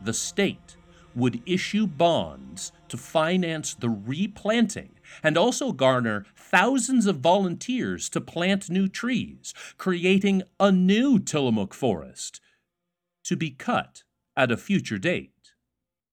The 0.00 0.14
state 0.14 0.76
would 1.14 1.42
issue 1.44 1.86
bonds 1.86 2.72
to 2.88 2.96
finance 2.96 3.74
the 3.74 3.90
replanting 3.90 4.92
and 5.22 5.36
also 5.36 5.72
garner 5.72 6.24
thousands 6.34 7.04
of 7.04 7.18
volunteers 7.18 8.08
to 8.08 8.18
plant 8.22 8.70
new 8.70 8.88
trees, 8.88 9.52
creating 9.76 10.42
a 10.58 10.72
new 10.72 11.18
Tillamook 11.18 11.74
forest 11.74 12.40
to 13.24 13.36
be 13.36 13.50
cut 13.50 14.04
at 14.34 14.50
a 14.50 14.56
future 14.56 14.96
date. 14.96 15.52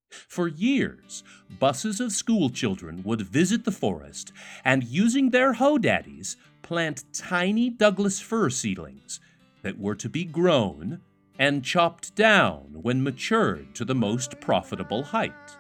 For 0.10 0.50
years, 0.50 1.24
buses 1.60 2.02
of 2.02 2.12
school 2.12 2.50
children 2.50 3.04
would 3.04 3.22
visit 3.22 3.64
the 3.64 3.72
forest 3.72 4.34
and, 4.66 4.84
using 4.84 5.30
their 5.30 5.54
hoe 5.54 5.78
daddies, 5.78 6.36
plant 6.62 7.04
tiny 7.14 7.70
Douglas 7.70 8.20
fir 8.20 8.50
seedlings 8.50 9.20
that 9.62 9.80
were 9.80 9.96
to 9.96 10.10
be 10.10 10.24
grown 10.24 11.02
and 11.38 11.64
chopped 11.64 12.16
down 12.16 12.70
when 12.82 13.04
matured 13.04 13.74
to 13.76 13.86
the 13.86 13.96
most 13.96 14.40
profitable 14.40 15.04
height. 15.04 15.58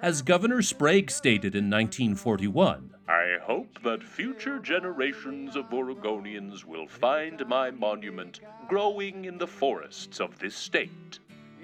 As 0.00 0.22
Governor 0.22 0.62
Sprague 0.62 1.10
stated 1.10 1.54
in 1.54 1.70
1941, 1.70 2.94
I 3.08 3.38
hope 3.42 3.82
that 3.82 4.02
future 4.02 4.58
generations 4.60 5.56
of 5.56 5.70
Oregonians 5.70 6.64
will 6.64 6.86
find 6.86 7.44
my 7.46 7.70
monument 7.70 8.40
growing 8.68 9.24
in 9.24 9.36
the 9.36 9.46
forests 9.46 10.20
of 10.20 10.38
this 10.38 10.54
state. 10.54 11.18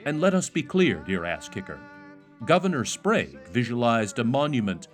And 0.04 0.20
let 0.20 0.34
us 0.34 0.50
be 0.50 0.62
clear, 0.62 1.02
dear 1.06 1.24
ass 1.24 1.48
kicker, 1.48 1.78
Governor 2.44 2.84
Sprague 2.84 3.48
visualized 3.48 4.18
a 4.18 4.24
monument 4.24 4.88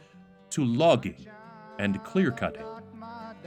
to 0.50 0.64
logging 0.64 1.26
and 1.78 2.02
clear 2.04 2.30
cutting 2.30 2.71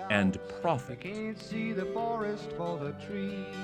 and 0.09 0.39
profit. 0.61 0.99
Can't 1.01 1.39
see 1.41 1.71
the 1.71 1.85
forest 1.85 2.51
for 2.57 2.77
the 2.77 2.91
trees. 3.05 3.55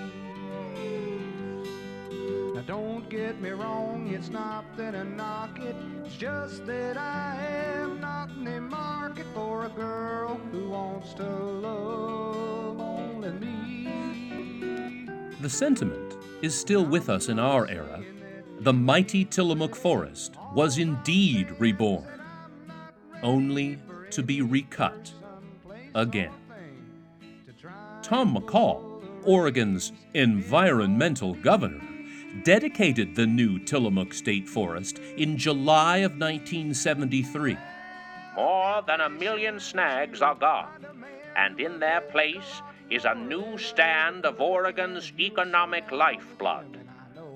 Now 2.55 2.61
don't 2.61 3.09
get 3.09 3.41
me 3.41 3.49
wrong, 3.51 4.11
it's 4.13 4.29
not 4.29 4.65
that 4.77 4.95
I 4.95 5.03
knock 5.03 5.59
it. 5.59 5.75
It's 6.05 6.15
just 6.15 6.65
that 6.65 6.97
I 6.97 7.37
am 7.75 7.99
not 7.99 8.29
in 8.31 8.43
the 8.43 8.61
market 8.61 9.25
for 9.33 9.65
a 9.65 9.69
girl 9.69 10.39
who 10.51 10.69
wants 10.69 11.13
to 11.15 11.23
love 11.23 12.79
only 12.79 13.31
me. 13.31 15.07
The 15.41 15.49
sentiment 15.49 16.17
is 16.41 16.57
still 16.57 16.85
with 16.85 17.09
us 17.09 17.29
in 17.29 17.39
our 17.39 17.67
era. 17.67 18.03
The 18.59 18.73
mighty 18.73 19.25
Tillamook 19.25 19.75
Forest 19.75 20.35
was 20.53 20.77
indeed 20.77 21.51
reborn, 21.57 22.21
only 23.23 23.79
to 24.11 24.21
be 24.21 24.41
recut 24.41 25.11
again. 25.95 26.31
Tom 28.01 28.35
McCall, 28.35 29.01
Oregon's 29.23 29.91
environmental 30.13 31.33
governor, 31.35 31.81
dedicated 32.43 33.15
the 33.15 33.27
new 33.27 33.59
Tillamook 33.59 34.13
State 34.13 34.47
Forest 34.47 34.99
in 35.17 35.37
July 35.37 35.97
of 35.97 36.13
1973. 36.13 37.57
More 38.35 38.81
than 38.87 39.01
a 39.01 39.09
million 39.09 39.59
snags 39.59 40.21
are 40.21 40.35
gone, 40.35 40.85
and 41.35 41.59
in 41.59 41.79
their 41.79 42.01
place 42.01 42.61
is 42.89 43.05
a 43.05 43.15
new 43.15 43.57
stand 43.57 44.25
of 44.25 44.41
Oregon's 44.41 45.11
economic 45.19 45.91
lifeblood. 45.91 46.79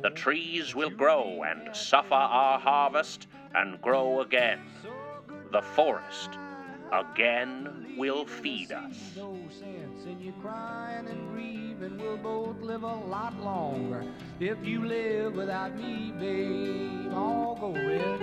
The 0.01 0.09
trees 0.09 0.75
will 0.75 0.89
grow 0.89 1.43
and 1.43 1.75
suffer 1.75 2.13
our 2.13 2.59
harvest 2.59 3.27
and 3.53 3.81
grow 3.81 4.21
again. 4.21 4.59
The 5.51 5.61
forest 5.61 6.37
again 6.91 7.95
will 7.97 8.25
feed 8.25 8.71
us. 8.71 9.11
No 9.15 9.37
sense 9.49 10.05
in 10.05 10.19
you 10.21 10.33
crying 10.41 11.07
and 11.07 11.29
grieving. 11.31 11.97
We'll 11.97 12.17
both 12.17 12.61
live 12.61 12.83
a 12.83 12.95
lot 12.95 13.39
longer 13.41 14.05
if 14.39 14.65
you 14.65 14.85
live 14.85 15.35
without 15.35 15.75
me, 15.75 16.13
babe. 16.19 17.11
Go 17.11 17.73
red. 17.73 18.21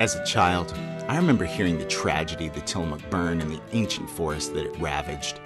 As 0.00 0.16
a 0.16 0.24
child, 0.24 0.72
I 1.08 1.16
remember 1.16 1.44
hearing 1.44 1.76
the 1.76 1.84
tragedy 1.84 2.46
of 2.46 2.54
the 2.54 2.62
Tillamook 2.62 3.02
burn 3.10 3.40
and 3.42 3.50
the 3.50 3.60
ancient 3.72 4.08
forest 4.08 4.54
that 4.54 4.64
it 4.64 4.78
ravaged. 4.78 5.40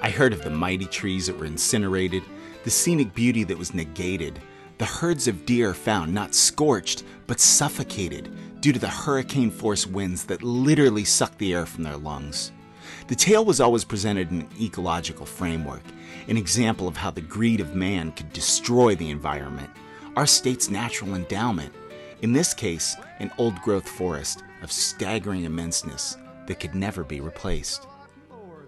I 0.00 0.10
heard 0.10 0.32
of 0.32 0.42
the 0.42 0.50
mighty 0.50 0.84
trees 0.84 1.26
that 1.26 1.38
were 1.38 1.46
incinerated, 1.46 2.22
the 2.62 2.70
scenic 2.70 3.14
beauty 3.14 3.42
that 3.44 3.58
was 3.58 3.74
negated, 3.74 4.40
the 4.78 4.84
herds 4.84 5.26
of 5.26 5.46
deer 5.46 5.72
found 5.72 6.12
not 6.12 6.34
scorched, 6.34 7.04
but 7.26 7.40
suffocated 7.40 8.30
due 8.60 8.72
to 8.72 8.78
the 8.78 8.88
hurricane 8.88 9.50
force 9.50 9.86
winds 9.86 10.24
that 10.24 10.42
literally 10.42 11.04
sucked 11.04 11.38
the 11.38 11.54
air 11.54 11.66
from 11.66 11.84
their 11.84 11.96
lungs. 11.96 12.52
The 13.08 13.14
tale 13.14 13.44
was 13.44 13.60
always 13.60 13.84
presented 13.84 14.30
in 14.30 14.40
an 14.42 14.48
ecological 14.60 15.26
framework, 15.26 15.82
an 16.28 16.36
example 16.36 16.88
of 16.88 16.96
how 16.96 17.10
the 17.10 17.20
greed 17.20 17.60
of 17.60 17.74
man 17.74 18.12
could 18.12 18.32
destroy 18.32 18.94
the 18.94 19.10
environment, 19.10 19.70
our 20.16 20.26
state's 20.26 20.70
natural 20.70 21.14
endowment. 21.14 21.72
In 22.22 22.32
this 22.32 22.54
case, 22.54 22.96
an 23.18 23.30
old 23.38 23.60
growth 23.62 23.88
forest 23.88 24.42
of 24.62 24.72
staggering 24.72 25.44
immenseness 25.44 26.16
that 26.46 26.60
could 26.60 26.74
never 26.74 27.04
be 27.04 27.20
replaced. 27.20 27.86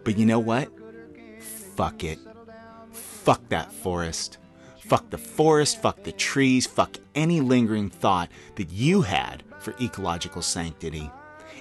But 0.05 0.17
you 0.17 0.27
know 0.27 0.39
what? 0.39 0.71
Fuck 1.75 2.05
it. 2.05 2.19
Fuck 2.93 3.49
that 3.49 3.73
forest. 3.73 4.39
Fuck 4.89 5.11
the 5.11 5.19
forest, 5.19 5.83
fuck 5.83 6.03
the 6.03 6.13
trees, 6.13 6.67
fuck 6.67 6.97
any 7.15 7.43
lingering 7.43 7.91
thought 7.91 8.31
that 8.55 8.71
you 8.71 9.03
had 9.03 9.43
for 9.61 9.75
ecological 9.79 10.41
sanctity. 10.41 11.11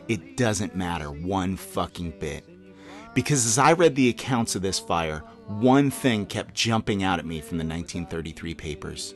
It 0.08 0.38
doesn't 0.38 0.78
matter 0.78 1.12
one 1.12 1.58
fucking 1.58 2.20
bit. 2.22 2.46
Because 3.13 3.46
as 3.46 3.58
I 3.58 3.74
read 3.74 3.96
the 3.96 4.08
accounts 4.08 4.56
of 4.56 4.62
this 4.62 4.80
fire, 4.80 5.20
one 5.48 5.92
thing 5.92 6.26
kept 6.26 6.54
jumping 6.54 7.04
out 7.04 7.20
at 7.20 7.26
me 7.26 7.42
from 7.42 7.58
the 7.58 7.66
1933 7.66 8.54
papers. 8.54 9.13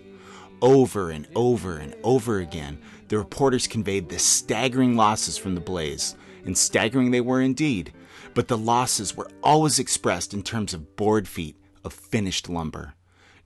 Over 0.62 1.12
and 1.12 1.26
over 1.34 1.78
and 1.78 1.96
over 2.04 2.40
again, 2.40 2.82
the 3.08 3.18
reporters 3.18 3.66
conveyed 3.66 4.10
the 4.10 4.20
staggering 4.20 4.98
losses 4.98 5.38
from 5.38 5.56
the 5.56 5.62
blaze, 5.62 6.18
and 6.46 6.58
staggering 6.58 7.12
they 7.12 7.22
were 7.22 7.40
indeed, 7.40 7.94
but 8.34 8.50
the 8.50 8.58
losses 8.58 9.16
were 9.16 9.32
always 9.42 9.80
expressed 9.80 10.34
in 10.34 10.44
terms 10.44 10.74
of 10.74 10.98
board 10.98 11.30
feet 11.30 11.56
of 11.86 11.94
finished 11.94 12.50
lumber. 12.50 12.94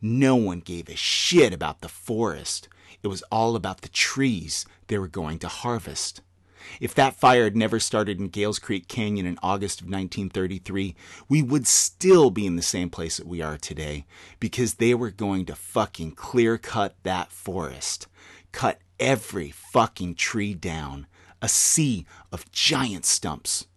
No 0.02 0.36
one 0.36 0.60
gave 0.60 0.90
a 0.90 0.96
shit 0.96 1.54
about 1.54 1.82
the 1.82 1.90
forest. 1.90 2.68
It 3.04 3.08
was 3.08 3.24
all 3.32 3.56
about 3.56 3.82
the 3.82 3.90
trees 3.90 4.66
they 4.88 4.98
were 4.98 5.08
going 5.08 5.40
to 5.40 5.48
harvest. 5.48 6.22
If 6.80 6.96
that 6.96 7.16
fire 7.16 7.44
had 7.44 7.56
never 7.56 7.80
started 7.80 8.20
in 8.20 8.30
Gales 8.30 8.60
Creek 8.60 8.88
Canyon 8.88 9.26
in 9.26 9.40
August 9.44 9.82
of 9.82 9.86
1933, 9.86 10.96
we 11.30 11.42
would 11.42 11.68
still 11.68 12.32
be 12.32 12.46
in 12.46 12.56
the 12.56 12.62
same 12.62 12.90
place 12.90 13.18
that 13.18 13.28
we 13.28 13.42
are 13.42 13.58
today 13.58 14.06
because 14.40 14.76
they 14.76 14.94
were 14.94 15.12
going 15.12 15.46
to 15.46 15.56
fucking 15.56 16.14
clear 16.14 16.58
cut 16.58 16.96
that 17.04 17.32
forest. 17.32 18.08
Cut 18.52 18.80
every 19.00 19.52
fucking 19.52 20.16
tree 20.16 20.54
down. 20.54 21.08
A 21.42 21.48
sea 21.48 22.06
of 22.32 22.52
giant 22.52 23.06
stumps. 23.06 23.68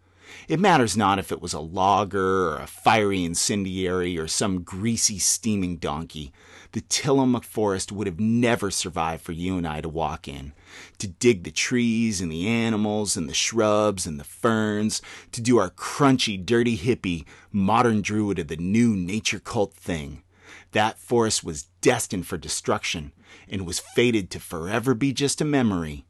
It 0.48 0.60
matters 0.60 0.96
not 0.96 1.18
if 1.18 1.30
it 1.32 1.42
was 1.42 1.52
a 1.52 1.60
logger 1.60 2.48
or 2.48 2.56
a 2.56 2.66
fiery 2.66 3.24
incendiary 3.24 4.18
or 4.18 4.26
some 4.26 4.62
greasy 4.62 5.18
steaming 5.18 5.76
donkey. 5.76 6.32
The 6.72 6.82
Tillamook 6.82 7.44
forest 7.44 7.92
would 7.92 8.06
have 8.06 8.20
never 8.20 8.70
survived 8.70 9.22
for 9.22 9.32
you 9.32 9.56
and 9.56 9.66
I 9.66 9.80
to 9.80 9.88
walk 9.88 10.28
in. 10.28 10.52
To 10.98 11.06
dig 11.08 11.44
the 11.44 11.50
trees 11.50 12.20
and 12.20 12.30
the 12.30 12.46
animals 12.46 13.16
and 13.16 13.28
the 13.28 13.34
shrubs 13.34 14.06
and 14.06 14.20
the 14.20 14.24
ferns, 14.24 15.00
to 15.32 15.40
do 15.40 15.58
our 15.58 15.70
crunchy, 15.70 16.44
dirty 16.44 16.76
hippie, 16.76 17.24
modern 17.50 18.02
druid 18.02 18.38
of 18.38 18.48
the 18.48 18.56
new 18.56 18.94
nature 18.94 19.40
cult 19.40 19.74
thing. 19.74 20.22
That 20.72 20.98
forest 20.98 21.42
was 21.42 21.64
destined 21.80 22.26
for 22.26 22.36
destruction 22.36 23.12
and 23.48 23.66
was 23.66 23.78
fated 23.78 24.30
to 24.30 24.40
forever 24.40 24.94
be 24.94 25.12
just 25.12 25.40
a 25.40 25.44
memory 25.44 26.04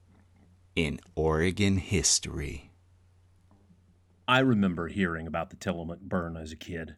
in 0.75 1.01
Oregon 1.15 1.79
history. 1.79 2.68
I 4.29 4.41
remember 4.41 4.89
hearing 4.89 5.27
about 5.27 5.49
the 5.49 5.57
Tillamook 5.57 6.03
burn 6.03 6.37
as 6.37 6.53
a 6.53 6.57
kid. 6.57 6.97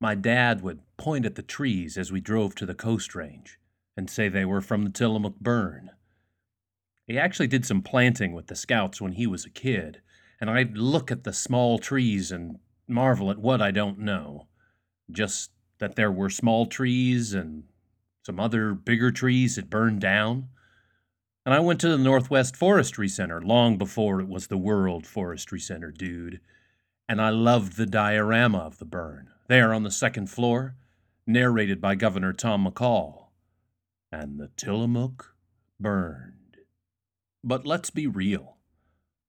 My 0.00 0.16
dad 0.16 0.62
would 0.62 0.80
point 0.96 1.24
at 1.24 1.36
the 1.36 1.42
trees 1.42 1.96
as 1.96 2.10
we 2.10 2.20
drove 2.20 2.56
to 2.56 2.66
the 2.66 2.74
coast 2.74 3.14
range 3.14 3.60
and 3.96 4.10
say 4.10 4.28
they 4.28 4.44
were 4.44 4.60
from 4.60 4.82
the 4.82 4.90
Tillamook 4.90 5.38
burn. 5.38 5.90
He 7.06 7.16
actually 7.16 7.46
did 7.46 7.64
some 7.64 7.82
planting 7.82 8.32
with 8.32 8.48
the 8.48 8.56
scouts 8.56 9.00
when 9.00 9.12
he 9.12 9.28
was 9.28 9.44
a 9.44 9.50
kid, 9.50 10.02
and 10.40 10.50
I'd 10.50 10.76
look 10.76 11.12
at 11.12 11.22
the 11.22 11.32
small 11.32 11.78
trees 11.78 12.32
and 12.32 12.58
marvel 12.88 13.30
at 13.30 13.38
what 13.38 13.62
I 13.62 13.70
don't 13.70 14.00
know. 14.00 14.48
Just 15.08 15.52
that 15.78 15.94
there 15.94 16.10
were 16.10 16.30
small 16.30 16.66
trees 16.66 17.32
and 17.32 17.62
some 18.24 18.40
other 18.40 18.74
bigger 18.74 19.12
trees 19.12 19.54
had 19.54 19.70
burned 19.70 20.00
down. 20.00 20.48
And 21.48 21.54
I 21.54 21.60
went 21.60 21.80
to 21.80 21.88
the 21.88 21.96
Northwest 21.96 22.54
Forestry 22.58 23.08
Center 23.08 23.40
long 23.40 23.78
before 23.78 24.20
it 24.20 24.28
was 24.28 24.48
the 24.48 24.58
World 24.58 25.06
Forestry 25.06 25.58
Center, 25.58 25.90
dude. 25.90 26.40
And 27.08 27.22
I 27.22 27.30
loved 27.30 27.78
the 27.78 27.86
diorama 27.86 28.58
of 28.58 28.76
the 28.76 28.84
burn, 28.84 29.30
there 29.46 29.72
on 29.72 29.82
the 29.82 29.90
second 29.90 30.28
floor, 30.28 30.74
narrated 31.26 31.80
by 31.80 31.94
Governor 31.94 32.34
Tom 32.34 32.66
McCall. 32.66 33.28
And 34.12 34.38
the 34.38 34.50
Tillamook 34.58 35.36
burned. 35.80 36.58
But 37.42 37.64
let's 37.64 37.88
be 37.88 38.06
real. 38.06 38.58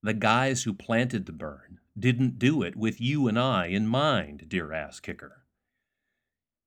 The 0.03 0.13
guys 0.13 0.63
who 0.63 0.73
planted 0.73 1.25
the 1.25 1.31
burn 1.31 1.79
didn't 1.97 2.37
do 2.37 2.63
it 2.63 2.75
with 2.75 2.99
you 2.99 3.29
and 3.29 3.39
I 3.39 3.67
in 3.67 3.87
mind, 3.87 4.49
dear 4.49 4.73
ass 4.73 4.99
kicker. 4.99 5.45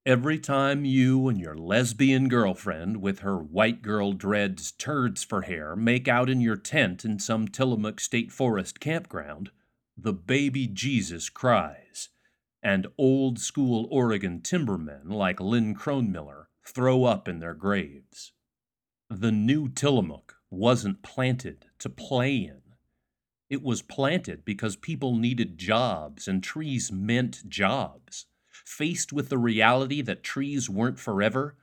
Every 0.05 0.37
time 0.37 0.83
you 0.83 1.29
and 1.29 1.39
your 1.39 1.55
lesbian 1.55 2.27
girlfriend, 2.27 3.01
with 3.01 3.19
her 3.19 3.37
white 3.37 3.81
girl 3.81 4.11
dreads 4.11 4.73
turds 4.73 5.23
for 5.23 5.43
hair, 5.43 5.77
make 5.77 6.09
out 6.09 6.29
in 6.29 6.41
your 6.41 6.57
tent 6.57 7.05
in 7.05 7.19
some 7.19 7.47
Tillamook 7.47 8.01
State 8.01 8.29
Forest 8.29 8.81
campground, 8.81 9.51
the 9.95 10.11
baby 10.11 10.67
Jesus 10.67 11.29
cries, 11.29 12.09
and 12.61 12.87
old 12.97 13.39
school 13.39 13.87
Oregon 13.89 14.41
timbermen 14.41 15.09
like 15.09 15.39
Lynn 15.39 15.73
Cronemiller 15.73 16.47
throw 16.65 17.05
up 17.05 17.29
in 17.29 17.39
their 17.39 17.53
graves. 17.53 18.33
The 19.09 19.31
new 19.31 19.69
Tillamook 19.69 20.35
wasn't 20.49 21.01
planted 21.01 21.67
to 21.79 21.89
play 21.89 22.35
in. 22.35 22.61
It 23.49 23.63
was 23.63 23.81
planted 23.81 24.43
because 24.43 24.75
people 24.75 25.15
needed 25.15 25.57
jobs 25.57 26.27
and 26.27 26.43
trees 26.43 26.91
meant 26.91 27.47
jobs. 27.47 28.25
Faced 28.65 29.13
with 29.13 29.29
the 29.29 29.37
reality 29.37 30.01
that 30.01 30.23
trees 30.23 30.69
weren't 30.69 30.99
forever, 30.99 31.55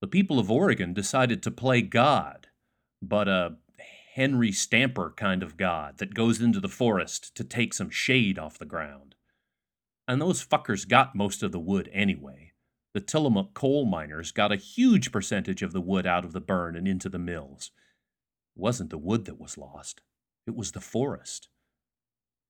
the 0.00 0.06
people 0.06 0.38
of 0.38 0.50
Oregon 0.50 0.92
decided 0.92 1.42
to 1.42 1.50
play 1.50 1.82
God, 1.82 2.48
but 3.02 3.28
a 3.28 3.56
Henry 4.14 4.52
Stamper 4.52 5.12
kind 5.16 5.42
of 5.42 5.56
God 5.56 5.98
that 5.98 6.14
goes 6.14 6.40
into 6.40 6.60
the 6.60 6.68
forest 6.68 7.34
to 7.36 7.44
take 7.44 7.72
some 7.72 7.90
shade 7.90 8.38
off 8.38 8.58
the 8.58 8.64
ground. 8.64 9.14
And 10.08 10.20
those 10.20 10.44
fuckers 10.44 10.88
got 10.88 11.14
most 11.14 11.42
of 11.42 11.52
the 11.52 11.60
wood 11.60 11.88
anyway. 11.92 12.52
The 12.94 13.00
Tillamook 13.00 13.54
coal 13.54 13.84
miners 13.84 14.32
got 14.32 14.50
a 14.50 14.56
huge 14.56 15.12
percentage 15.12 15.62
of 15.62 15.72
the 15.72 15.80
wood 15.80 16.06
out 16.06 16.24
of 16.24 16.32
the 16.32 16.40
burn 16.40 16.74
and 16.74 16.88
into 16.88 17.08
the 17.08 17.18
mills. 17.18 17.70
It 18.56 18.60
wasn't 18.60 18.90
the 18.90 18.98
wood 18.98 19.24
that 19.26 19.38
was 19.38 19.58
lost, 19.58 20.00
it 20.46 20.56
was 20.56 20.72
the 20.72 20.80
forest. 20.80 21.48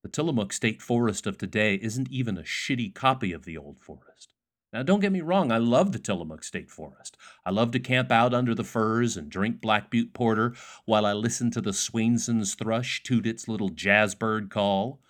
The 0.09 0.13
Tillamook 0.13 0.55
State 0.55 0.81
Forest 0.81 1.27
of 1.27 1.37
today 1.37 1.75
isn't 1.83 2.11
even 2.11 2.39
a 2.39 2.43
shitty 2.43 2.95
copy 2.95 3.31
of 3.33 3.45
the 3.45 3.59
old 3.59 3.79
forest. 3.79 4.33
Now, 4.73 4.83
don't 4.83 5.01
get 5.01 5.13
me 5.13 5.21
wrong, 5.21 5.53
I 5.53 5.59
love 5.59 5.93
the 5.93 5.99
Tillamook 5.99 6.45
State 6.45 6.71
Forest. 6.71 7.19
I 7.45 7.51
love 7.51 7.73
to 7.73 7.79
camp 7.79 8.11
out 8.11 8.33
under 8.33 8.55
the 8.55 8.65
firs 8.65 9.19
and 9.19 9.29
drink 9.29 9.61
Black 9.61 9.91
Butte 9.91 10.15
Porter 10.15 10.55
while 10.87 11.05
I 11.05 11.13
listen 11.13 11.51
to 11.51 11.61
the 11.61 11.75
Swainson's 11.75 12.55
thrush 12.55 13.03
toot 13.03 13.27
its 13.27 13.49
little 13.49 13.69
jazz 13.69 14.15
bird 14.15 14.49
call. 14.49 15.03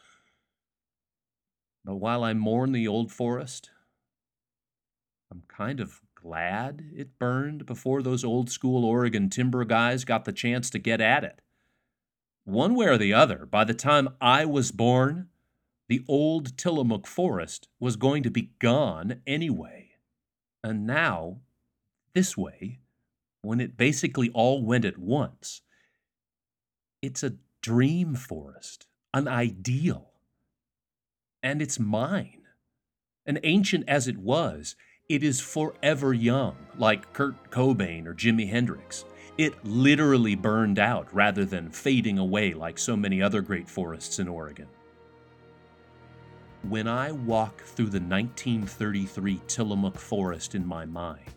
But 1.84 1.98
while 1.98 2.24
I 2.24 2.34
mourn 2.34 2.72
the 2.72 2.88
old 2.88 3.12
forest, 3.12 3.70
I'm 5.30 5.44
kind 5.46 5.78
of 5.78 6.00
glad 6.16 6.90
it 6.92 7.20
burned 7.20 7.66
before 7.66 8.02
those 8.02 8.24
old 8.24 8.50
school 8.50 8.84
Oregon 8.84 9.30
timber 9.30 9.64
guys 9.64 10.04
got 10.04 10.24
the 10.24 10.32
chance 10.32 10.68
to 10.70 10.80
get 10.80 11.00
at 11.00 11.22
it. 11.22 11.40
One 12.48 12.74
way 12.74 12.86
or 12.86 12.96
the 12.96 13.12
other, 13.12 13.44
by 13.44 13.64
the 13.64 13.74
time 13.74 14.08
I 14.22 14.46
was 14.46 14.72
born, 14.72 15.28
the 15.86 16.02
old 16.08 16.56
Tillamook 16.56 17.06
forest 17.06 17.68
was 17.78 17.96
going 17.96 18.22
to 18.22 18.30
be 18.30 18.52
gone 18.58 19.20
anyway. 19.26 19.90
And 20.64 20.86
now, 20.86 21.40
this 22.14 22.38
way, 22.38 22.78
when 23.42 23.60
it 23.60 23.76
basically 23.76 24.30
all 24.30 24.62
went 24.62 24.86
at 24.86 24.96
once, 24.96 25.60
it's 27.02 27.22
a 27.22 27.34
dream 27.60 28.14
forest, 28.14 28.86
an 29.12 29.28
ideal. 29.28 30.12
And 31.42 31.60
it's 31.60 31.78
mine. 31.78 32.44
And 33.26 33.40
ancient 33.42 33.86
as 33.86 34.08
it 34.08 34.16
was, 34.16 34.74
it 35.06 35.22
is 35.22 35.38
forever 35.38 36.14
young, 36.14 36.56
like 36.78 37.12
Kurt 37.12 37.50
Cobain 37.50 38.06
or 38.06 38.14
Jimi 38.14 38.48
Hendrix. 38.48 39.04
It 39.38 39.64
literally 39.64 40.34
burned 40.34 40.80
out 40.80 41.14
rather 41.14 41.44
than 41.44 41.70
fading 41.70 42.18
away 42.18 42.54
like 42.54 42.76
so 42.76 42.96
many 42.96 43.22
other 43.22 43.40
great 43.40 43.68
forests 43.68 44.18
in 44.18 44.26
Oregon. 44.26 44.66
When 46.68 46.88
I 46.88 47.12
walk 47.12 47.62
through 47.62 47.90
the 47.90 48.00
1933 48.00 49.40
Tillamook 49.46 49.96
Forest 49.96 50.56
in 50.56 50.66
my 50.66 50.84
mind, 50.84 51.30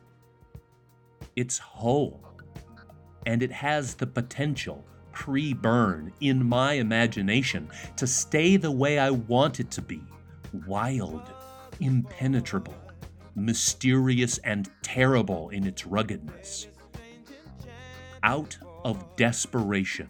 it's 1.36 1.60
whole, 1.60 2.20
and 3.28 3.44
it 3.44 3.52
has 3.52 3.94
the 3.94 4.08
potential, 4.08 4.84
pre 5.12 5.54
burn, 5.54 6.12
in 6.22 6.44
my 6.44 6.74
imagination, 6.74 7.70
to 7.98 8.08
stay 8.08 8.58
the 8.58 8.72
way 8.72 8.98
I 8.98 9.12
want 9.12 9.60
it 9.60 9.70
to 9.72 9.82
be 9.84 10.02
wild, 10.66 11.22
impenetrable, 11.80 12.76
mysterious, 13.36 14.40
and 14.40 14.72
terrible 14.82 15.50
in 15.50 15.68
its 15.68 15.86
ruggedness. 15.86 16.68
Out 18.24 18.58
of 18.86 19.16
desperation, 19.16 20.08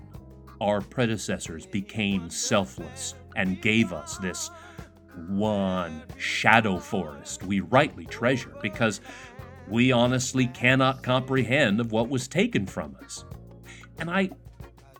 our 0.59 0.81
predecessors 0.81 1.65
became 1.65 2.29
selfless 2.29 3.15
and 3.35 3.61
gave 3.61 3.93
us 3.93 4.17
this 4.17 4.49
one 5.27 6.03
shadow 6.17 6.77
forest 6.77 7.43
we 7.43 7.59
rightly 7.61 8.05
treasure 8.05 8.55
because 8.61 9.01
we 9.67 9.91
honestly 9.91 10.47
cannot 10.47 11.03
comprehend 11.03 11.79
of 11.79 11.91
what 11.91 12.09
was 12.09 12.27
taken 12.27 12.65
from 12.65 12.95
us. 13.03 13.23
And 13.97 14.09
I 14.09 14.29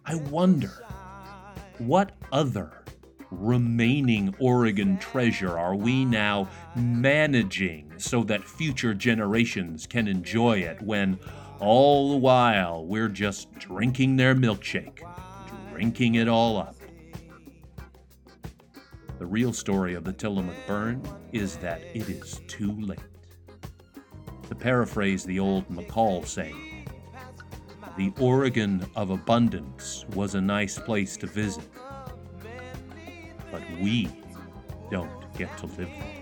I 0.05 0.15
wonder 0.15 0.83
what 1.77 2.13
other 2.31 2.83
remaining 3.29 4.35
Oregon 4.39 4.97
treasure 4.97 5.57
are 5.57 5.75
we 5.75 6.05
now 6.05 6.49
managing 6.75 7.93
so 7.97 8.23
that 8.25 8.43
future 8.43 8.93
generations 8.93 9.87
can 9.87 10.07
enjoy 10.07 10.59
it 10.59 10.81
when 10.81 11.17
all 11.61 12.11
the 12.11 12.17
while, 12.17 12.83
we're 12.83 13.07
just 13.07 13.53
drinking 13.53 14.15
their 14.17 14.33
milkshake, 14.35 14.99
drinking 15.71 16.15
it 16.15 16.27
all 16.27 16.57
up. 16.57 16.75
The 19.19 19.25
real 19.27 19.53
story 19.53 19.93
of 19.93 20.03
the 20.03 20.11
Tillamook 20.11 20.55
burn 20.65 21.01
is 21.31 21.57
that 21.57 21.81
it 21.93 22.09
is 22.09 22.41
too 22.47 22.71
late. 22.81 22.99
To 24.49 24.55
paraphrase 24.55 25.23
the 25.23 25.39
old 25.39 25.69
McCall 25.69 26.25
saying, 26.25 26.87
the 27.95 28.11
Oregon 28.19 28.83
of 28.95 29.11
abundance 29.11 30.05
was 30.15 30.33
a 30.33 30.41
nice 30.41 30.79
place 30.79 31.15
to 31.17 31.27
visit, 31.27 31.69
but 33.51 33.61
we 33.79 34.09
don't 34.89 35.11
get 35.37 35.55
to 35.59 35.67
live 35.67 35.77
there. 35.77 36.20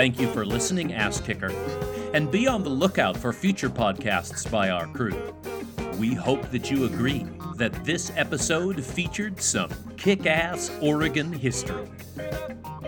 Thank 0.00 0.18
you 0.18 0.32
for 0.32 0.46
listening, 0.46 0.94
Ass 0.94 1.20
Kicker, 1.20 1.52
and 2.14 2.30
be 2.30 2.46
on 2.48 2.62
the 2.62 2.70
lookout 2.70 3.18
for 3.18 3.34
future 3.34 3.68
podcasts 3.68 4.50
by 4.50 4.70
our 4.70 4.86
crew. 4.86 5.34
We 5.98 6.14
hope 6.14 6.50
that 6.52 6.70
you 6.70 6.86
agree 6.86 7.26
that 7.56 7.84
this 7.84 8.10
episode 8.16 8.82
featured 8.82 9.42
some 9.42 9.68
kick 9.98 10.24
ass 10.24 10.70
Oregon 10.80 11.30
history. 11.30 11.86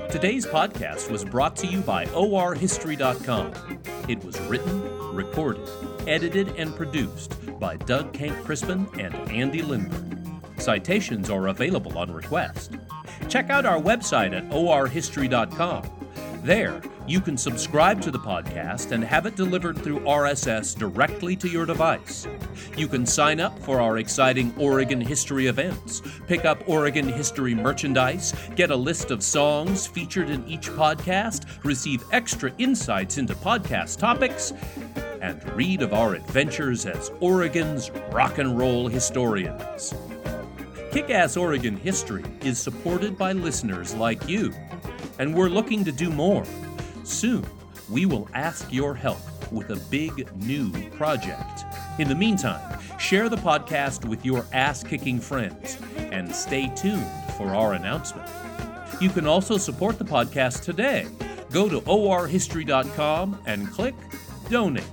Today's 0.09 0.47
podcast 0.47 1.11
was 1.11 1.23
brought 1.23 1.55
to 1.57 1.67
you 1.67 1.83
by 1.83 2.07
orhistory.com. 2.07 3.53
It 4.09 4.25
was 4.25 4.41
written, 4.41 5.15
recorded, 5.15 5.69
edited, 6.09 6.57
and 6.57 6.75
produced 6.75 7.37
by 7.61 7.77
Doug 7.77 8.15
Kenck 8.15 8.43
Crispin 8.43 8.89
and 8.99 9.15
Andy 9.31 9.61
Lindberg. 9.61 10.63
Citations 10.63 11.29
are 11.29 11.49
available 11.49 11.99
on 11.99 12.11
request. 12.11 12.79
Check 13.29 13.51
out 13.51 13.67
our 13.67 13.79
website 13.79 14.33
at 14.33 14.49
orhistory.com. 14.49 15.91
There, 16.43 16.83
you 17.13 17.21
can 17.21 17.37
subscribe 17.37 18.01
to 18.01 18.11
the 18.11 18.19
podcast 18.19 18.93
and 18.93 19.05
have 19.05 19.27
it 19.27 19.37
delivered 19.37 19.77
through 19.77 20.01
RSS 20.01 20.75
directly 20.75 21.37
to 21.37 21.47
your 21.47 21.67
device. 21.67 22.27
You 22.75 22.89
can 22.89 23.05
sign 23.05 23.39
up 23.39 23.59
for 23.59 23.83
our 23.83 23.99
exciting 23.99 24.55
Oregon 24.59 24.99
history 24.99 25.49
events, 25.49 26.01
pick 26.27 26.47
up 26.47 26.67
Oregon 26.67 27.07
history 27.07 27.55
merchandise, 27.55 28.33
get 28.57 28.71
a 28.71 28.77
list 28.77 29.11
of 29.11 29.23
songs 29.23 29.87
featured 29.87 30.31
in 30.31 30.43
each 30.49 30.71
podcast, 30.71 31.45
receive 31.65 32.03
extra 32.13 32.51
insights 32.57 33.19
into 33.19 33.35
podcast 33.35 33.99
topics, 33.99 34.55
and 35.21 35.45
read 35.53 35.83
of 35.83 35.93
our 35.93 36.15
adventures 36.15 36.87
as 36.87 37.11
Oregon's 37.21 37.91
rock 38.11 38.39
and 38.39 38.57
roll 38.57 38.89
historians. 38.89 39.93
Kick 40.93 41.11
Ass 41.11 41.37
Oregon 41.37 41.77
History 41.77 42.25
is 42.41 42.59
supported 42.59 43.19
by 43.19 43.33
listeners 43.33 43.95
like 43.95 44.27
you, 44.27 44.51
and 45.19 45.35
we're 45.35 45.51
looking 45.51 45.85
to 45.85 45.93
do 45.93 46.09
more. 46.09 46.47
Soon, 47.05 47.45
we 47.91 48.07
will 48.07 48.29
ask 48.35 48.73
your 48.73 48.95
help 48.95 49.21
with 49.53 49.71
a 49.71 49.77
big 49.91 50.33
new 50.37 50.71
project. 50.91 51.65
In 51.99 52.09
the 52.09 52.15
meantime, 52.15 52.81
share 52.99 53.29
the 53.29 53.37
podcast 53.37 54.09
with 54.09 54.25
your 54.25 54.47
ass 54.53 54.83
kicking 54.83 55.21
friends 55.21 55.79
and 55.97 56.35
stay 56.35 56.73
tuned 56.75 57.07
for 57.37 57.55
our 57.55 57.75
announcement. 57.75 58.29
You 59.01 59.11
can 59.11 59.27
also 59.27 59.59
support 59.59 59.99
the 59.99 60.05
podcast 60.05 60.63
today. 60.63 61.07
Go 61.51 61.69
to 61.69 61.81
orhistory.com 61.81 63.43
and 63.47 63.71
click 63.71 63.95
donate. 64.49 64.85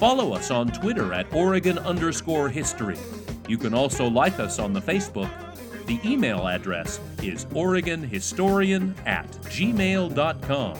Follow 0.00 0.32
us 0.32 0.50
on 0.50 0.68
Twitter 0.68 1.12
at 1.12 1.32
Oregon 1.34 1.78
underscore 1.78 2.48
history. 2.48 2.98
You 3.48 3.58
can 3.58 3.74
also 3.74 4.08
like 4.08 4.38
us 4.38 4.58
on 4.58 4.72
the 4.72 4.80
Facebook. 4.80 5.30
The 5.86 5.98
email 6.04 6.46
address 6.46 7.00
is 7.22 7.46
OregonHistorian 7.46 8.94
at 9.06 9.30
gmail.com. 9.44 10.78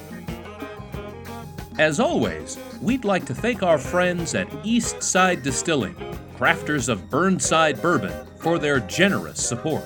As 1.78 2.00
always, 2.00 2.58
we'd 2.82 3.04
like 3.04 3.24
to 3.26 3.34
thank 3.34 3.62
our 3.62 3.78
friends 3.78 4.34
at 4.34 4.52
East 4.64 5.00
Side 5.00 5.44
Distilling, 5.44 5.94
crafters 6.36 6.88
of 6.88 7.08
Burnside 7.08 7.80
Bourbon, 7.80 8.26
for 8.38 8.58
their 8.58 8.80
generous 8.80 9.46
support. 9.46 9.84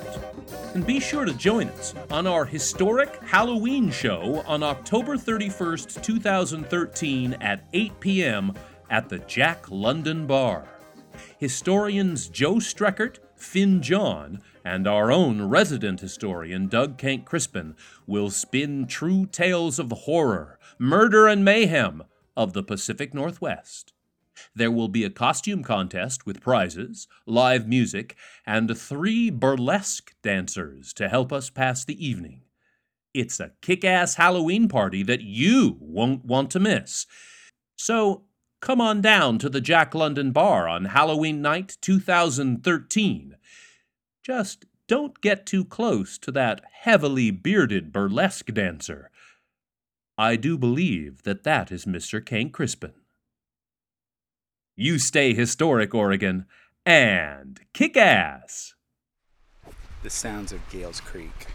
And 0.72 0.86
be 0.86 0.98
sure 0.98 1.26
to 1.26 1.34
join 1.34 1.68
us 1.68 1.94
on 2.10 2.26
our 2.26 2.46
historic 2.46 3.22
Halloween 3.22 3.90
show 3.90 4.42
on 4.46 4.62
October 4.62 5.18
31st, 5.18 6.02
2013 6.02 7.34
at 7.42 7.62
8 7.74 8.00
p.m. 8.00 8.54
at 8.88 9.10
the 9.10 9.18
Jack 9.18 9.70
London 9.70 10.26
Bar. 10.26 10.64
Historians 11.36 12.28
Joe 12.28 12.54
Streckert, 12.54 13.18
Finn 13.42 13.82
John 13.82 14.40
and 14.64 14.86
our 14.86 15.10
own 15.10 15.42
resident 15.42 16.00
historian, 16.00 16.68
Doug 16.68 16.96
Kenck 16.98 17.26
Crispin, 17.26 17.76
will 18.06 18.30
spin 18.30 18.86
true 18.86 19.26
tales 19.26 19.78
of 19.78 19.90
horror, 19.90 20.58
murder, 20.78 21.26
and 21.26 21.44
mayhem 21.44 22.04
of 22.36 22.52
the 22.52 22.62
Pacific 22.62 23.12
Northwest. 23.12 23.92
There 24.54 24.70
will 24.70 24.88
be 24.88 25.04
a 25.04 25.10
costume 25.10 25.62
contest 25.62 26.24
with 26.26 26.40
prizes, 26.40 27.06
live 27.26 27.68
music, 27.68 28.16
and 28.46 28.76
three 28.76 29.30
burlesque 29.30 30.14
dancers 30.22 30.92
to 30.94 31.08
help 31.08 31.32
us 31.32 31.50
pass 31.50 31.84
the 31.84 32.04
evening. 32.04 32.42
It's 33.14 33.40
a 33.40 33.52
kick 33.60 33.84
ass 33.84 34.14
Halloween 34.14 34.68
party 34.68 35.02
that 35.02 35.20
you 35.20 35.76
won't 35.80 36.24
want 36.24 36.50
to 36.52 36.60
miss. 36.60 37.06
So 37.76 38.24
come 38.62 38.80
on 38.80 39.02
down 39.02 39.38
to 39.40 39.50
the 39.50 39.60
Jack 39.60 39.92
London 39.94 40.30
Bar 40.30 40.68
on 40.68 40.86
Halloween 40.86 41.42
night 41.42 41.76
2013. 41.82 43.36
Just 44.22 44.64
don't 44.86 45.20
get 45.20 45.44
too 45.44 45.64
close 45.64 46.16
to 46.18 46.30
that 46.30 46.62
heavily 46.72 47.32
bearded 47.32 47.92
burlesque 47.92 48.46
dancer. 48.54 49.10
I 50.16 50.36
do 50.36 50.56
believe 50.56 51.24
that 51.24 51.42
that 51.42 51.72
is 51.72 51.86
Mr. 51.86 52.24
Kenck 52.24 52.52
Crispin. 52.52 52.92
You 54.76 54.98
stay 54.98 55.34
historic, 55.34 55.92
Oregon, 55.92 56.46
and 56.86 57.60
kick 57.72 57.96
ass! 57.96 58.74
The 60.04 60.10
sounds 60.10 60.52
of 60.52 60.60
Gales 60.70 61.00
Creek. 61.00 61.48